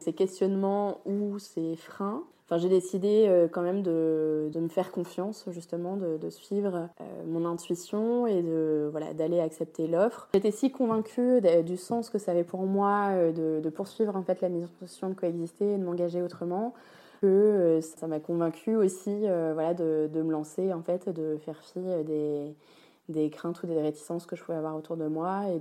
ces 0.00 0.12
questionnements 0.12 1.00
ou 1.06 1.38
ces 1.38 1.76
freins, 1.76 2.24
J'ai 2.58 2.68
décidé 2.68 3.26
euh, 3.28 3.48
quand 3.50 3.62
même 3.62 3.82
de, 3.82 4.50
me 4.54 4.68
faire 4.68 4.90
confiance, 4.90 5.46
justement, 5.50 5.96
de, 5.96 6.30
suivre 6.30 6.88
euh, 7.00 7.04
mon 7.26 7.44
intuition 7.44 8.26
et 8.26 8.42
de 8.42 8.88
voilà 8.90 9.12
d'aller 9.12 9.40
accepter 9.40 9.86
l'offre. 9.86 10.28
J'étais 10.34 10.50
si 10.50 10.70
convaincue 10.70 11.40
du 11.64 11.76
sens 11.76 12.10
que 12.10 12.18
ça 12.18 12.32
avait 12.32 12.44
pour 12.44 12.62
moi 12.62 13.08
euh, 13.10 13.60
de, 13.60 13.70
poursuivre 13.70 14.16
en 14.16 14.22
fait 14.22 14.40
la 14.40 14.48
mission 14.48 15.08
de 15.08 15.14
coexister 15.14 15.74
et 15.74 15.78
de 15.78 15.82
m'engager 15.82 16.22
autrement 16.22 16.74
que 17.20 17.78
ça 17.80 18.06
m'a 18.08 18.18
convaincue 18.18 18.74
aussi 18.74 19.20
voilà 19.54 19.74
de, 19.74 20.08
me 20.12 20.32
lancer 20.32 20.72
en 20.72 20.82
fait, 20.82 21.08
de 21.08 21.38
faire 21.44 21.62
fi 21.62 21.78
des 22.04 22.52
des 23.12 23.30
craintes 23.30 23.62
ou 23.62 23.66
des 23.66 23.80
réticences 23.80 24.26
que 24.26 24.36
je 24.36 24.42
pouvais 24.42 24.58
avoir 24.58 24.76
autour 24.76 24.96
de 24.96 25.06
moi 25.06 25.44
et 25.48 25.60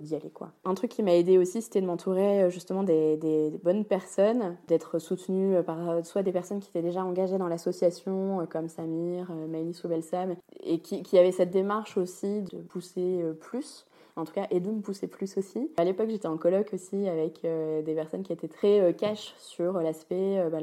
d'y 0.00 0.14
aller 0.14 0.30
quoi. 0.30 0.50
Un 0.64 0.74
truc 0.74 0.90
qui 0.90 1.02
m'a 1.02 1.14
aidé 1.14 1.38
aussi 1.38 1.62
c'était 1.62 1.80
de 1.80 1.86
m'entourer 1.86 2.44
euh, 2.44 2.50
justement 2.50 2.82
des, 2.82 3.52
bonnes 3.62 3.84
personnes, 3.84 4.56
d'être 4.68 4.98
soutenue 4.98 5.56
euh, 5.56 5.62
par 5.62 5.90
euh, 5.90 6.02
soit 6.02 6.22
des 6.22 6.32
personnes 6.32 6.60
qui 6.60 6.68
étaient 6.68 6.82
déjà 6.82 7.04
engagées 7.04 7.38
dans 7.38 7.48
l'association 7.48 8.46
comme 8.50 8.68
Samir, 8.68 9.30
Maëlys 9.48 9.82
ou 9.84 9.88
Belsam 9.88 10.36
et 10.62 10.78
qui, 10.78 11.18
avaient 11.18 11.32
cette 11.32 11.50
démarche 11.50 11.96
aussi 11.96 12.42
de 12.42 12.58
pousser 12.58 13.22
plus 13.40 13.86
en 14.16 14.24
tout 14.24 14.32
cas, 14.32 14.46
et 14.50 14.60
de 14.60 14.70
me 14.70 14.80
pousser 14.80 15.06
plus 15.06 15.36
aussi. 15.38 15.70
À 15.76 15.84
l'époque, 15.84 16.10
j'étais 16.10 16.28
en 16.28 16.36
colloque 16.36 16.74
aussi 16.74 17.08
avec 17.08 17.42
des 17.42 17.94
personnes 17.94 18.22
qui 18.22 18.32
étaient 18.32 18.48
très 18.48 18.80
euh, 18.80 18.92
cash 18.92 19.34
sur 19.38 19.74
l'aspect, 19.80 20.38
euh, 20.38 20.50
bah 20.50 20.60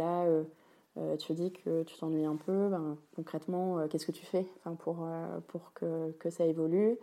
euh, 0.99 1.15
tu 1.17 1.33
dis 1.33 1.51
que 1.51 1.83
tu 1.83 1.97
t'ennuies 1.97 2.25
un 2.25 2.35
peu, 2.35 2.69
ben, 2.69 2.97
concrètement, 3.15 3.79
euh, 3.79 3.87
qu'est-ce 3.87 4.05
que 4.05 4.11
tu 4.11 4.25
fais 4.25 4.45
pour, 4.79 4.97
euh, 5.03 5.39
pour 5.47 5.73
que, 5.73 6.11
que, 6.19 6.29
ça 6.29 6.45
évolue? 6.45 6.97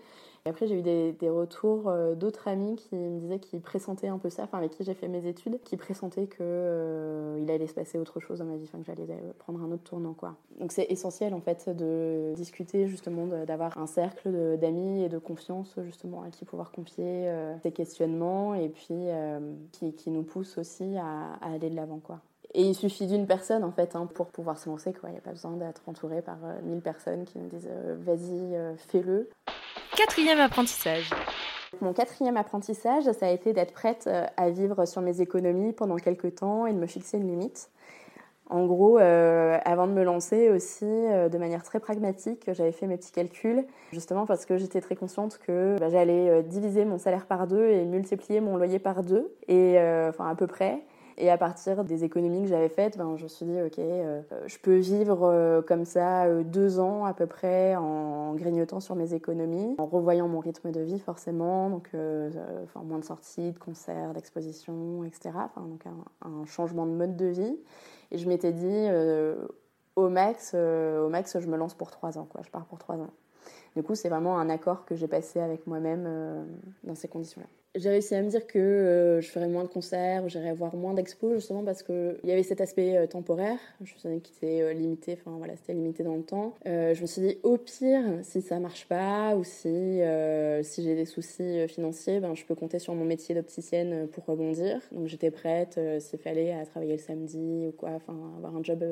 Et 0.45 0.49
après, 0.49 0.69
j'ai 0.69 0.79
eu 0.79 0.83
des, 0.83 1.13
des 1.13 1.29
retours 1.29 1.93
d'autres 2.15 2.47
amis 2.47 2.77
qui 2.77 2.95
me 2.95 3.19
disaient 3.19 3.41
qu'ils 3.41 3.61
pressentaient 3.61 4.07
un 4.07 4.19
peu 4.19 4.31
ça, 4.31 4.45
enfin, 4.45 4.59
avec 4.59 4.71
qui 4.71 4.85
j'ai 4.85 4.95
fait 4.95 5.09
mes 5.09 5.27
études, 5.27 5.61
qui 5.65 5.77
pressentaient 5.77 6.29
qu'il 6.29 7.51
allait 7.51 7.67
se 7.67 7.75
passer 7.75 7.99
autre 7.99 8.21
chose 8.21 8.39
dans 8.39 8.45
ma 8.45 8.57
vie, 8.57 8.69
que 8.69 8.79
j'allais 8.87 9.09
prendre 9.41 9.61
un 9.61 9.73
autre 9.73 9.83
tournant. 9.83 10.15
Quoi. 10.15 10.37
Donc 10.61 10.71
c'est 10.71 10.87
essentiel 10.89 11.35
en 11.35 11.41
fait 11.41 11.69
de 11.69 12.33
discuter 12.37 12.87
justement, 12.87 13.27
d'avoir 13.27 13.77
un 13.77 13.89
cercle 13.89 14.57
d'amis 14.59 15.03
et 15.03 15.09
de 15.09 15.19
confiance 15.19 15.75
justement 15.85 16.23
à 16.23 16.31
qui 16.31 16.45
pouvoir 16.45 16.71
confier 16.71 17.29
ces 17.65 17.73
questionnements 17.73 18.55
et 18.55 18.69
puis 18.69 19.09
qui, 19.73 19.95
qui 19.95 20.11
nous 20.11 20.23
pousse 20.23 20.59
aussi 20.59 20.97
à, 20.97 21.33
à 21.41 21.55
aller 21.55 21.71
de 21.71 21.75
l'avant. 21.75 22.01
Et 22.55 22.63
il 22.63 22.75
suffit 22.75 23.07
d'une 23.07 23.27
personne 23.27 23.65
en 23.65 23.71
fait 23.71 23.97
hein, 23.97 24.09
pour 24.15 24.29
pouvoir 24.29 24.59
se 24.59 24.69
lancer. 24.69 24.93
Quoi. 24.93 25.11
Il 25.11 25.13
n'y 25.13 25.19
a 25.19 25.23
pas 25.23 25.31
besoin 25.31 25.53
d'être 25.53 25.83
entouré 25.87 26.23
par 26.23 26.39
euh, 26.45 26.61
mille 26.63 26.81
personnes 26.81 27.25
qui 27.25 27.39
nous 27.39 27.49
disent 27.49 27.69
euh, 27.71 27.97
vas-y, 27.99 28.55
euh, 28.55 28.75
fais-le. 28.77 29.29
Quatrième 29.97 30.41
apprentissage. 30.41 31.11
Mon 31.81 31.93
quatrième 31.93 32.37
apprentissage, 32.37 33.05
ça 33.05 33.27
a 33.27 33.31
été 33.31 33.53
d'être 33.53 33.73
prête 33.73 34.09
à 34.37 34.51
vivre 34.51 34.87
sur 34.87 35.03
mes 35.03 35.21
économies 35.21 35.73
pendant 35.73 35.97
quelques 35.97 36.37
temps 36.37 36.67
et 36.67 36.73
de 36.73 36.79
me 36.79 36.87
fixer 36.87 37.19
une 37.19 37.29
limite. 37.29 37.71
En 38.49 38.65
gros, 38.67 38.99
euh, 38.99 39.59
avant 39.65 39.89
de 39.89 39.93
me 39.93 40.05
lancer 40.05 40.51
aussi, 40.51 40.85
euh, 40.85 41.29
de 41.29 41.37
manière 41.37 41.65
très 41.65 41.81
pragmatique, 41.81 42.49
j'avais 42.53 42.71
fait 42.71 42.87
mes 42.87 42.97
petits 42.97 43.11
calculs, 43.11 43.65
justement 43.93 44.25
parce 44.25 44.47
que 44.47 44.57
j'étais 44.57 44.81
très 44.81 44.95
consciente 44.95 45.39
que 45.45 45.77
bah, 45.81 45.89
j'allais 45.89 46.29
euh, 46.29 46.43
diviser 46.43 46.85
mon 46.85 46.99
salaire 46.99 47.27
par 47.27 47.49
deux 47.49 47.67
et 47.67 47.85
multiplier 47.85 48.41
mon 48.41 48.57
loyer 48.57 48.79
par 48.79 49.03
deux, 49.03 49.35
et 49.49 49.79
enfin 50.09 50.29
à 50.29 50.35
peu 50.37 50.47
près. 50.47 50.83
Et 51.19 51.31
à 51.31 51.39
partir 51.39 51.83
des 51.85 52.05
économies 52.05 52.43
que 52.43 52.49
j'avais 52.49 52.69
faites, 52.69 52.99
ben, 52.99 53.17
je 53.17 53.23
me 53.25 53.29
suis 53.29 53.47
dit, 53.47 53.63
ok, 53.63 53.79
euh, 53.79 54.21
je 54.47 54.59
peux 54.59 54.77
vivre 54.77 55.21
euh, 55.23 55.63
comme 55.63 55.87
ça 55.87 56.25
euh, 56.25 56.43
deux 56.43 56.79
ans 56.79 57.07
à 57.07 57.15
peu 57.15 57.27
près 57.27 57.75
en 57.75 58.35
grignotant 58.35 58.81
sur 58.81 58.97
mes 58.97 59.15
économies, 59.15 59.77
en 59.79 59.87
revoyant 59.87 60.29
mon 60.29 60.41
rythme 60.41 60.73
de 60.73 60.81
vie 60.81 60.99
forcément, 60.99 61.71
donc 61.71 61.91
enfin, 62.65 62.83
moins 62.85 62.99
de 62.99 63.05
sorties, 63.05 63.53
de 63.53 63.59
concerts, 63.59 64.13
d'expositions, 64.13 65.05
etc. 65.05 65.31
Donc 65.57 65.85
un, 65.87 66.45
changement 66.45 66.87
de 66.87 66.93
mode 66.93 67.17
de 67.17 67.27
vie. 67.27 67.57
Et 68.11 68.19
je 68.19 68.29
m'étais 68.29 68.53
dit, 68.53 68.87
au 69.97 70.09
max, 70.09 70.55
au 70.55 71.09
max, 71.09 71.39
je 71.39 71.47
me 71.49 71.57
lance 71.57 71.75
pour 71.75 71.91
trois 71.91 72.19
ans. 72.19 72.29
Je 72.43 72.51
pars 72.51 72.67
pour 72.67 72.79
trois 72.79 72.97
ans. 72.97 73.11
Du 73.75 73.83
coup, 73.83 73.95
c'est 73.95 74.09
vraiment 74.09 74.39
un 74.39 74.49
accord 74.51 74.85
que 74.85 74.95
j'ai 74.95 75.09
passé 75.09 75.41
avec 75.41 75.67
moi-même 75.67 76.47
dans 76.85 76.95
ces 76.95 77.09
conditions-là. 77.09 77.49
J'ai 77.77 77.91
réussi 77.91 78.15
à 78.15 78.23
me 78.23 78.31
dire 78.31 78.47
que 78.47 78.59
euh, 78.59 79.21
je 79.21 79.29
ferais 79.29 79.49
moins 79.49 79.65
de 79.65 79.69
concerts, 79.69 80.29
j'irais 80.29 80.55
voir 80.55 80.75
moins 80.75 80.95
d'expos, 80.95 81.35
justement 81.35 81.63
parce 81.63 81.83
qu'il 81.83 82.17
y 82.25 82.33
avait 82.33 82.43
cet 82.43 82.61
aspect 82.61 82.97
euh, 82.97 83.07
temporaire. 83.07 83.59
Je 83.83 83.95
me 83.95 83.99
souviens 83.99 84.19
qu'il 84.19 84.35
était 84.37 84.63
euh, 84.63 84.73
limité, 84.73 85.19
enfin 85.21 85.37
voilà, 85.37 85.57
c'était 85.57 85.75
limité 85.75 86.03
dans 86.03 86.17
le 86.17 86.23
temps. 86.23 86.55
je 86.65 87.01
me 87.01 87.07
suis 87.07 87.23
dit, 87.23 87.39
au 87.43 87.57
pire, 87.59 88.05
si 88.23 88.41
ça 88.41 88.59
marche 88.59 88.87
pas, 88.87 89.37
ou 89.37 89.45
si, 89.45 90.01
si 90.63 90.83
j'ai 90.83 90.95
des 90.95 91.05
soucis 91.05 91.69
financiers, 91.69 92.21
ben, 92.21 92.35
je 92.35 92.45
peux 92.45 92.55
compter 92.55 92.79
sur 92.79 92.95
mon 92.95 93.05
métier 93.05 93.35
d'opticienne 93.35 94.09
pour 94.09 94.25
rebondir. 94.25 94.81
Donc 94.93 95.07
j'étais 95.07 95.31
prête, 95.31 95.79
s'il 95.99 96.19
fallait, 96.19 96.53
à 96.53 96.65
travailler 96.65 96.93
le 96.93 96.99
samedi 96.99 97.67
ou 97.69 97.73
quoi, 97.73 97.91
enfin 97.91 98.17
avoir 98.39 98.57
un 98.57 98.63
job 98.63 98.85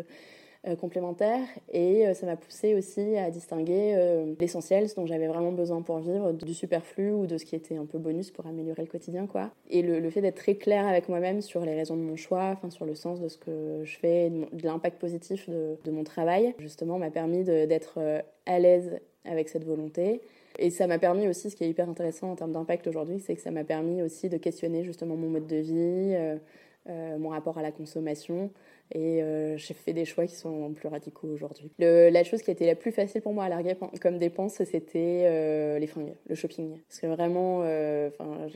complémentaires 0.77 1.47
et 1.73 2.07
euh, 2.07 2.15
ça 2.15 2.27
m'a 2.27 2.37
poussé 2.37 2.75
aussi 2.75 3.17
à 3.17 3.31
distinguer 3.31 3.95
euh, 3.95 4.35
l'essentiel, 4.41 4.89
ce 4.89 4.95
dont 4.95 5.07
j'avais 5.07 5.27
vraiment 5.27 5.53
besoin 5.53 5.83
pour 5.83 5.99
vivre, 5.99 6.33
du 6.33 6.55
superflu 6.55 7.13
ou 7.13 7.27
de 7.27 7.37
ce 7.37 7.45
qui 7.45 7.55
était 7.55 7.77
un 7.77 7.85
peu 7.85 7.99
bonus 7.99 8.31
pour 8.31 8.47
améliorer 8.47 8.83
le 8.83 8.89
quotidien 8.89 9.27
quoi. 9.27 9.51
Et 9.69 9.83
le, 9.83 10.09
fait 10.11 10.23
d'être 10.23 10.37
très 10.37 10.55
clair 10.55 10.87
avec 10.87 11.09
moi-même 11.09 11.41
sur 11.41 11.65
les 11.65 11.75
raisons 11.75 11.97
de 11.97 12.03
mon 12.03 12.17
choix, 12.17 12.51
enfin 12.53 12.71
sur 12.71 12.87
le 12.87 12.95
sens 12.95 13.21
de 13.21 13.29
ce 13.29 13.37
que 13.37 13.83
je 13.85 13.99
fais, 13.99 14.31
de 14.31 14.65
l'impact 14.65 14.99
positif 14.99 15.49
de, 15.51 15.91
mon 15.91 16.05
travail, 16.05 16.55
justement 16.59 16.99
m'a 16.99 17.11
permis 17.11 17.45
d'être 17.45 17.99
à 18.47 18.59
l'aise 18.59 19.01
avec 19.25 19.49
cette 19.49 19.65
volonté. 19.65 20.21
Et 20.59 20.71
ça 20.71 20.87
m'a 20.87 20.99
permis 20.99 21.29
aussi, 21.29 21.51
ce 21.51 21.57
qui 21.57 21.65
est 21.65 21.69
hyper 21.69 21.89
intéressant 21.89 22.31
en 22.31 22.37
termes 22.37 22.53
d'impact 22.53 22.87
aujourd'hui, 22.87 23.19
c'est 23.19 23.35
que 23.35 23.41
ça 23.41 23.51
m'a 23.51 23.65
permis 23.65 24.03
aussi 24.03 24.29
de 24.29 24.37
questionner 24.37 24.85
justement 24.85 25.17
mon 25.17 25.29
mode 25.29 25.47
de 25.47 25.57
vie, 25.57 26.39
mon 26.87 27.31
rapport 27.31 27.59
à 27.59 27.63
la 27.63 27.73
consommation, 27.73 28.51
et 28.93 29.23
euh, 29.23 29.57
j'ai 29.57 29.75
fait 29.75 29.93
des 29.93 30.05
choix 30.05 30.27
qui 30.27 30.35
sont 30.35 30.73
plus 30.75 30.89
radicaux 30.89 31.29
aujourd'hui. 31.29 31.71
La 31.79 32.25
chose 32.25 32.43
qui 32.43 32.51
a 32.51 32.53
été 32.53 32.67
la 32.67 32.75
plus 32.75 32.93
facile 32.93 33.23
pour 33.23 33.33
moi 33.33 33.45
à 33.45 33.49
larguer 33.49 33.77
comme 34.01 34.19
dépense, 34.19 34.63
c'était 34.65 35.23
euh, 35.25 35.79
les 35.79 35.87
fringues, 35.87 36.15
le 36.29 36.35
shopping. 36.35 36.79
Parce 36.89 37.01
que 37.01 37.07
vraiment, 37.07 37.63
euh, 37.63 38.11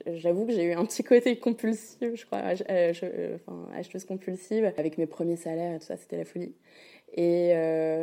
j'avoue 0.07 0.47
que 0.47 0.53
j'ai 0.53 0.65
eu 0.65 0.73
un 0.73 0.85
petit 0.85 1.03
côté 1.03 1.39
compulsif, 1.39 2.15
je 2.15 2.27
crois, 2.27 2.41
acheteuse 3.75 4.05
compulsive. 4.05 4.73
Avec 4.77 4.99
mes 4.99 5.07
premiers 5.07 5.37
salaires 5.37 5.77
et 5.77 5.79
tout 5.79 5.87
ça, 5.87 5.97
c'était 5.97 6.19
la 6.19 6.25
folie. 6.25 6.55
Et 7.17 7.55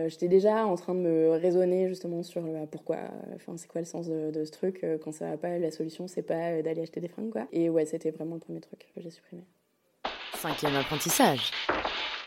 j'étais 0.09 0.27
déjà 0.27 0.65
en 0.65 0.75
train 0.75 0.95
de 0.95 1.01
me 1.01 1.29
raisonner 1.29 1.87
justement 1.87 2.23
sur 2.23 2.43
pourquoi, 2.71 2.97
enfin 3.35 3.55
c'est 3.55 3.67
quoi 3.67 3.79
le 3.79 3.85
sens 3.85 4.07
de, 4.07 4.31
de, 4.31 4.43
ce 4.43 4.51
truc 4.51 4.83
quand 5.03 5.11
ça 5.11 5.29
va 5.29 5.37
pas, 5.37 5.59
la 5.59 5.69
solution 5.69 6.07
c'est 6.07 6.23
pas 6.23 6.63
d'aller 6.63 6.81
acheter 6.81 7.01
des 7.01 7.07
fringues 7.07 7.29
quoi. 7.29 7.47
Et 7.51 7.69
ouais, 7.69 7.85
c'était 7.85 8.09
vraiment 8.09 8.33
le 8.33 8.39
premier 8.39 8.61
truc 8.61 8.87
que 8.95 9.01
j'ai 9.01 9.11
supprimé. 9.11 9.43
Cinquième 10.35 10.75
apprentissage. 10.75 11.51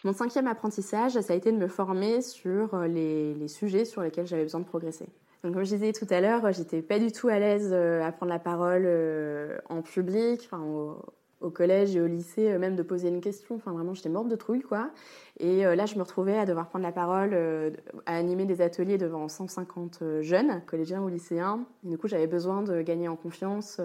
Mon 0.05 0.13
cinquième 0.13 0.47
apprentissage, 0.47 1.13
ça 1.21 1.33
a 1.33 1.37
été 1.37 1.53
de 1.53 1.57
me 1.57 1.69
former 1.69 2.23
sur 2.23 2.75
euh, 2.75 2.87
les, 2.87 3.49
sujets 3.49 3.85
sur 3.85 4.03
lesquels 4.03 4.27
j'avais 4.27 4.45
besoin 4.45 4.61
de 4.61 4.65
progresser. 4.65 5.07
Donc, 5.43 5.55
comme 5.55 5.65
je 5.65 5.75
disais 5.75 5.93
tout 5.93 6.07
à 6.11 6.21
l'heure, 6.21 6.53
j'étais 6.53 6.83
pas 6.83 6.99
du 6.99 7.13
tout 7.13 7.29
à 7.29 7.39
l'aise 7.39 7.71
euh, 7.73 8.03
à 8.05 8.13
prendre 8.13 8.33
la 8.33 8.39
parole 8.39 8.85
euh, 8.87 9.59
en 9.69 9.83
public, 9.83 10.43
enfin, 10.45 10.63
au, 10.63 10.97
collège 11.51 11.97
et 11.97 12.01
au 12.01 12.07
lycée, 12.07 12.57
même 12.59 12.77
de 12.77 12.83
poser 12.83 13.09
une 13.09 13.21
question. 13.21 13.57
Enfin, 13.57 13.73
vraiment, 13.73 13.95
j'étais 13.95 14.09
morte 14.09 14.29
de 14.29 14.37
trouille, 14.37 14.63
quoi. 14.63 14.91
Et 15.41 15.63
là, 15.63 15.87
je 15.87 15.95
me 15.95 16.03
retrouvais 16.03 16.37
à 16.37 16.45
devoir 16.45 16.67
prendre 16.69 16.85
la 16.85 16.91
parole, 16.91 17.33
à 18.07 18.17
animer 18.17 18.45
des 18.45 18.61
ateliers 18.61 18.99
devant 18.99 19.29
150 19.29 20.03
jeunes, 20.21 20.63
collégiens 20.67 21.01
ou 21.01 21.09
lycéens. 21.09 21.65
Et 21.87 21.91
du 21.91 21.97
coup, 21.97 22.09
j'avais 22.09 22.27
besoin 22.27 22.63
de 22.63 22.83
gagner 22.83 23.07
en 23.07 23.15
confiance, 23.15 23.81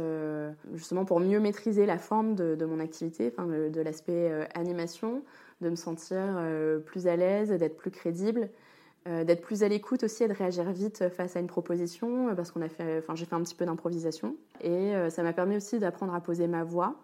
justement 0.74 1.06
pour 1.06 1.20
mieux 1.20 1.40
maîtriser 1.40 1.86
la 1.86 2.00
forme 2.00 2.34
de, 2.34 2.66
mon 2.66 2.80
activité, 2.80 3.32
enfin, 3.32 3.48
de 3.48 3.82
l'aspect 3.82 4.32
animation, 4.56 5.22
de 5.64 5.70
me 5.70 5.76
sentir 5.76 6.18
euh, 6.20 6.80
plus 6.80 7.08
à 7.08 7.16
l'aise, 7.16 7.50
d'être 7.50 7.78
plus 7.78 7.90
crédible, 7.90 8.50
euh, 9.08 9.24
d'être 9.24 9.42
plus 9.42 9.64
à 9.64 9.68
l'écoute 9.68 10.04
aussi 10.04 10.24
et 10.24 10.28
de 10.28 10.34
réagir 10.34 10.72
vite 10.72 11.10
face 11.10 11.36
à 11.36 11.40
une 11.40 11.48
proposition 11.48 12.30
euh, 12.30 12.34
parce 12.36 12.52
qu'on 12.52 12.62
a 12.62 12.70
fait, 12.70 13.00
enfin 13.00 13.16
j'ai 13.16 13.26
fait 13.26 13.36
un 13.36 13.42
petit 13.42 13.56
peu 13.56 13.66
d'improvisation 13.66 14.36
et 14.62 14.94
ça 15.10 15.24
m'a 15.24 15.34
permis 15.34 15.58
aussi 15.58 15.80
d'apprendre 15.80 16.14
à 16.14 16.22
poser 16.22 16.48
ma 16.48 16.64
voix, 16.64 16.96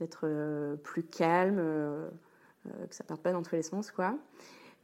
d'être 0.00 0.76
plus 0.82 1.04
calme, 1.04 1.56
que 2.64 2.94
ça 2.94 3.04
parte 3.04 3.22
pas 3.22 3.32
dans 3.32 3.42
tous 3.42 3.54
les 3.54 3.62
sens 3.62 3.90
quoi. 3.90 4.14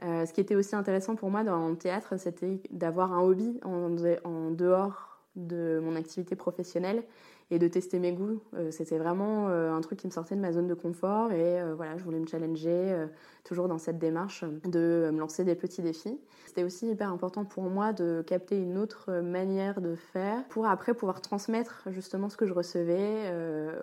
ce 0.01 0.33
qui 0.33 0.41
était 0.41 0.55
aussi 0.55 0.77
intéressant 0.77 1.17
pour 1.17 1.31
moi 1.31 1.43
dans 1.43 1.69
le 1.69 1.77
théâtre, 1.77 2.17
c'était 2.19 2.61
d'avoir 2.71 3.13
un 3.13 3.21
hobby 3.21 3.59
en 3.65 4.51
dehors 4.51 5.21
de 5.37 5.81
mon 5.83 5.97
activité 5.97 6.37
professionnelle 6.37 7.03
et 7.51 7.59
de 7.59 7.69
tester 7.69 7.99
mes 7.99 8.13
goûts. 8.13 8.41
Euh, 8.55 8.71
c'était 8.71 8.99
vraiment 8.99 9.49
euh, 9.49 9.73
un 9.73 9.81
truc 9.81 9.99
qui 10.01 10.07
me 10.07 10.13
sortait 10.13 10.35
de 10.35 10.41
ma 10.41 10.53
zone 10.53 10.67
de 10.67 10.75
confort 10.75 11.33
et 11.33 11.61
euh, 11.61 11.75
voilà, 11.75 11.97
je 11.97 12.03
voulais 12.03 12.19
me 12.19 12.27
challenger 12.27 13.07
toujours 13.45 13.69
dans 13.69 13.79
cette 13.79 13.99
démarche 13.99 14.45
de 14.65 15.11
me 15.13 15.19
lancer 15.19 15.45
des 15.45 15.55
petits 15.55 15.83
défis. 15.83 16.19
C'était 16.47 16.65
aussi 16.65 16.89
hyper 16.89 17.11
important 17.11 17.45
pour 17.45 17.65
moi 17.65 17.93
de 17.93 18.23
capter 18.27 18.61
une 18.61 18.79
autre 18.79 19.13
manière 19.21 19.81
de 19.81 19.95
faire 19.95 20.45
pour 20.49 20.67
après 20.67 20.95
pouvoir 20.95 21.21
transmettre 21.21 21.85
justement 21.91 22.29
ce 22.29 22.37
que 22.37 22.47
je 22.47 22.53
recevais 22.53 23.33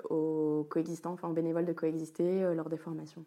aux 0.09 0.65
coexistants, 0.69 1.13
enfin 1.13 1.29
aux 1.29 1.33
bénévoles 1.33 1.65
de 1.65 1.73
coexister 1.73 2.53
lors 2.55 2.69
des 2.69 2.77
formations. 2.77 3.25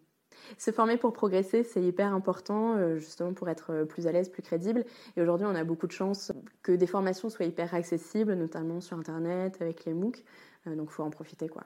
Se 0.59 0.71
former 0.71 0.97
pour 0.97 1.13
progresser, 1.13 1.63
c'est 1.63 1.83
hyper 1.83 2.13
important, 2.13 2.77
euh, 2.77 2.99
justement 2.99 3.33
pour 3.33 3.49
être 3.49 3.73
euh, 3.73 3.85
plus 3.85 4.07
à 4.07 4.13
l'aise, 4.13 4.29
plus 4.29 4.43
crédible. 4.43 4.85
Et 5.17 5.23
aujourd'hui, 5.23 5.47
on 5.49 5.55
a 5.55 5.65
beaucoup 5.65 5.87
de 5.87 5.93
chance 5.93 6.33
que 6.63 6.73
des 6.73 6.87
formations 6.87 7.29
soient 7.29 7.47
hyper 7.47 7.75
accessibles, 7.75 8.35
notamment 8.35 8.81
sur 8.81 8.97
Internet, 8.97 9.59
avec 9.61 9.85
les 9.85 9.95
MOOC. 9.95 10.23
Euh, 10.67 10.75
donc, 10.75 10.91
faut 10.91 11.03
en 11.03 11.11
profiter, 11.11 11.49
quoi. 11.49 11.65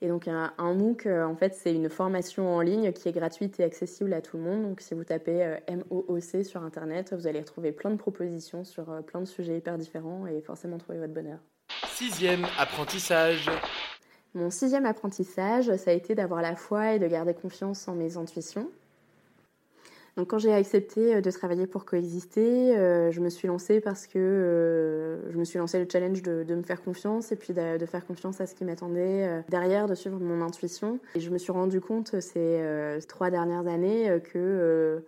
Et 0.00 0.08
donc, 0.08 0.28
un, 0.28 0.52
MOOC, 0.58 1.06
en 1.06 1.34
fait, 1.34 1.54
c'est 1.54 1.72
une 1.72 1.88
formation 1.88 2.54
en 2.54 2.60
ligne 2.60 2.92
qui 2.92 3.08
est 3.08 3.12
gratuite 3.12 3.58
et 3.60 3.64
accessible 3.64 4.12
à 4.12 4.20
tout 4.20 4.36
le 4.36 4.42
monde. 4.42 4.62
Donc, 4.62 4.80
si 4.82 4.92
vous 4.92 5.04
tapez 5.04 5.56
MOOC 5.68 6.44
sur 6.44 6.62
Internet, 6.62 7.14
vous 7.14 7.26
allez 7.26 7.40
retrouver 7.40 7.72
plein 7.72 7.90
de 7.90 7.96
propositions 7.96 8.64
sur 8.64 8.84
plein 9.04 9.20
de 9.20 9.24
sujets 9.24 9.56
hyper 9.56 9.78
différents 9.78 10.26
et 10.26 10.42
forcément 10.42 10.76
trouver 10.76 10.98
votre 10.98 11.14
bonheur. 11.14 11.38
Sixième 11.86 12.44
apprentissage. 12.58 13.48
Mon 14.34 14.50
sixième 14.50 14.84
apprentissage, 14.84 15.74
ça 15.76 15.90
a 15.90 15.94
été 15.94 16.14
d'avoir 16.14 16.42
la 16.42 16.56
foi 16.56 16.94
et 16.94 16.98
de 16.98 17.06
garder 17.06 17.34
confiance 17.34 17.86
en 17.86 17.94
mes 17.94 18.16
intuitions. 18.16 18.68
Donc 20.16 20.30
quand 20.30 20.38
j'ai 20.38 20.52
accepté 20.52 21.16
euh, 21.16 21.20
de 21.20 21.30
travailler 21.30 21.66
pour 21.66 21.84
coexister, 21.84 22.76
euh, 22.76 23.10
je 23.10 23.20
me 23.20 23.28
suis 23.28 23.48
lancée 23.48 23.80
parce 23.80 24.06
que 24.06 24.18
euh, 24.18 25.32
je 25.32 25.38
me 25.38 25.44
suis 25.44 25.58
lancé 25.58 25.78
le 25.78 25.86
challenge 25.90 26.22
de, 26.22 26.54
me 26.54 26.62
faire 26.62 26.82
confiance 26.82 27.32
et 27.32 27.36
puis 27.36 27.52
de, 27.52 27.86
faire 27.86 28.06
confiance 28.06 28.40
à 28.40 28.46
ce 28.46 28.54
qui 28.54 28.64
m'attendait 28.64 29.42
derrière, 29.48 29.86
de 29.86 29.94
suivre 29.94 30.18
mon 30.20 30.40
intuition. 30.40 31.00
Et 31.14 31.20
je 31.20 31.30
me 31.30 31.38
suis 31.38 31.52
rendu 31.52 31.80
compte 31.80 32.20
ces 32.20 32.60
trois 33.08 33.30
dernières 33.30 33.66
années 33.66 34.20
que 34.32 35.04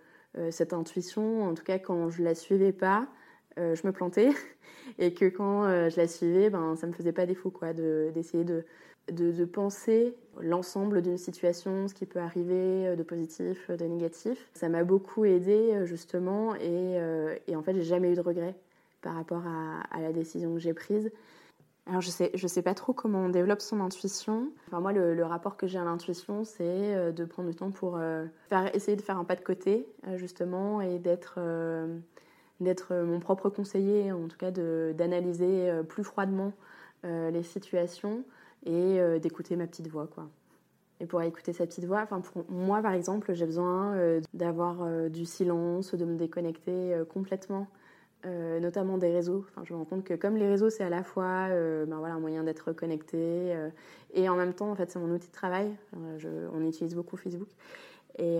cette 0.51 0.73
intuition, 0.73 1.43
en 1.43 1.53
tout 1.53 1.63
cas 1.63 1.79
quand 1.79 2.09
je 2.09 2.21
la 2.21 2.35
suivais 2.35 2.73
pas, 2.73 3.07
je 3.55 3.87
me 3.87 3.91
plantais 3.91 4.29
et 4.99 5.13
que 5.13 5.25
quand 5.25 5.89
je 5.89 5.97
la 5.97 6.07
suivais, 6.07 6.49
ben 6.49 6.75
ça 6.75 6.85
me 6.85 6.91
faisait 6.91 7.13
pas 7.13 7.25
défaut 7.25 7.49
quoi, 7.49 7.73
d'essayer 7.73 8.43
de 8.43 8.65
de, 9.11 9.45
penser 9.45 10.15
l'ensemble 10.39 11.01
d'une 11.01 11.17
situation, 11.17 11.87
ce 11.87 11.93
qui 11.93 12.05
peut 12.05 12.19
arriver 12.19 12.87
euh, 12.87 12.95
de 12.95 13.03
positif, 13.03 13.69
de 13.71 13.85
négatif. 13.85 14.49
Ça 14.53 14.69
m'a 14.69 14.83
beaucoup 14.83 15.25
aidé 15.25 15.71
euh, 15.73 15.85
justement 15.85 16.55
et, 16.55 16.61
euh, 16.63 17.35
et 17.47 17.55
en 17.55 17.63
fait 17.63 17.73
j'ai 17.73 17.83
jamais 17.83 18.11
eu 18.11 18.15
de 18.15 18.21
regrets 18.21 18.55
par 19.01 19.15
rapport 19.15 19.43
à, 19.45 20.01
la 20.01 20.11
décision 20.11 20.53
que 20.53 20.59
j'ai 20.59 20.73
prise. 20.73 21.11
Alors 21.85 22.01
je 22.01 22.09
sais, 22.09 22.31
je 22.33 22.47
sais 22.47 22.61
pas 22.61 22.73
trop 22.73 22.91
comment 22.91 23.25
on 23.25 23.29
développe 23.29 23.61
son 23.61 23.79
intuition. 23.79 24.49
Enfin 24.67 24.81
moi 24.81 24.91
le, 24.91 25.23
rapport 25.23 25.55
que 25.55 25.67
j'ai 25.67 25.79
à 25.79 25.85
l'intuition 25.85 26.43
c'est 26.43 27.13
de 27.13 27.25
prendre 27.25 27.47
du 27.47 27.55
temps 27.55 27.71
pour 27.71 27.97
faire, 28.49 28.75
essayer 28.75 28.97
de 28.97 29.01
faire 29.01 29.17
un 29.17 29.23
pas 29.23 29.35
de 29.35 29.41
côté 29.41 29.87
justement 30.15 30.81
et 30.81 30.99
d'être 30.99 31.39
d'être 32.59 32.93
mon 32.93 33.21
propre 33.21 33.49
conseiller, 33.49 34.11
en 34.11 34.27
tout 34.27 34.35
cas 34.35 34.51
d'analyser 34.51 35.71
plus 35.87 36.03
froidement 36.03 36.51
les 37.05 37.43
situations 37.43 38.25
et 38.65 38.99
euh, 38.99 39.19
d'écouter 39.19 39.55
ma 39.55 39.67
petite 39.67 39.87
voix, 39.87 40.07
quoi. 40.07 40.27
Et 40.99 41.05
pour 41.05 41.21
écouter 41.21 41.53
sa 41.53 41.67
petite 41.67 41.85
voix, 41.85 42.01
enfin 42.01 42.21
pour 42.21 42.49
moi 42.49 42.81
par 42.81 42.93
exemple, 42.93 43.31
j'ai 43.33 43.45
besoin 43.45 43.93
euh, 43.93 44.19
d'avoir 44.33 44.81
euh, 44.81 45.09
du 45.09 45.25
silence, 45.25 45.93
de 45.93 46.05
me 46.05 46.15
déconnecter 46.15 46.99
complètement, 47.09 47.67
notamment 48.25 48.97
des 48.97 49.09
réseaux. 49.09 49.45
Enfin, 49.47 49.61
je 49.63 49.73
me 49.73 49.77
rends 49.77 49.85
compte 49.85 50.03
que 50.03 50.15
comme 50.15 50.35
les 50.35 50.47
réseaux, 50.49 50.69
c'est 50.69 50.83
à 50.83 50.89
la 50.89 51.03
fois 51.03 51.47
ben 51.47 51.97
voilà, 51.97 52.15
un 52.15 52.19
moyen 52.19 52.43
d'être 52.43 52.73
connecté 52.73 53.55
et 54.13 54.27
en 54.27 54.35
même 54.35 54.53
temps, 54.53 54.69
en 54.69 54.75
fait, 54.75 54.91
c'est 54.91 54.99
mon 54.99 55.09
outil 55.13 55.29
de 55.29 55.33
travail. 55.33 55.71
on 55.93 56.61
utilise 56.65 56.93
beaucoup 56.93 57.15
Facebook. 57.15 57.47
Et 58.19 58.39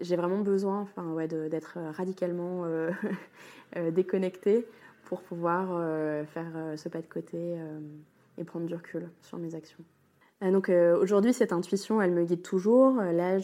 j'ai 0.00 0.16
vraiment 0.16 0.40
besoin 0.40 0.82
enfin, 0.82 1.10
ouais, 1.12 1.26
d'être 1.26 1.78
radicalement 1.96 2.66
déconnecté 3.92 4.66
pour 5.04 5.22
pouvoir 5.22 5.68
faire 6.26 6.52
ce 6.76 6.90
pas 6.90 7.00
de 7.00 7.06
côté 7.06 7.56
et 8.38 8.44
prendre 8.44 8.66
du 8.66 8.74
recul 8.74 9.10
sur 9.20 9.38
mes 9.38 9.54
actions. 9.54 9.84
Euh, 10.42 10.50
donc 10.50 10.68
euh, 10.68 10.98
aujourd'hui, 10.98 11.32
cette 11.32 11.52
intuition, 11.52 12.02
elle 12.02 12.10
me 12.10 12.24
guide 12.24 12.42
toujours. 12.42 12.98
Euh, 13.00 13.12
là, 13.12 13.38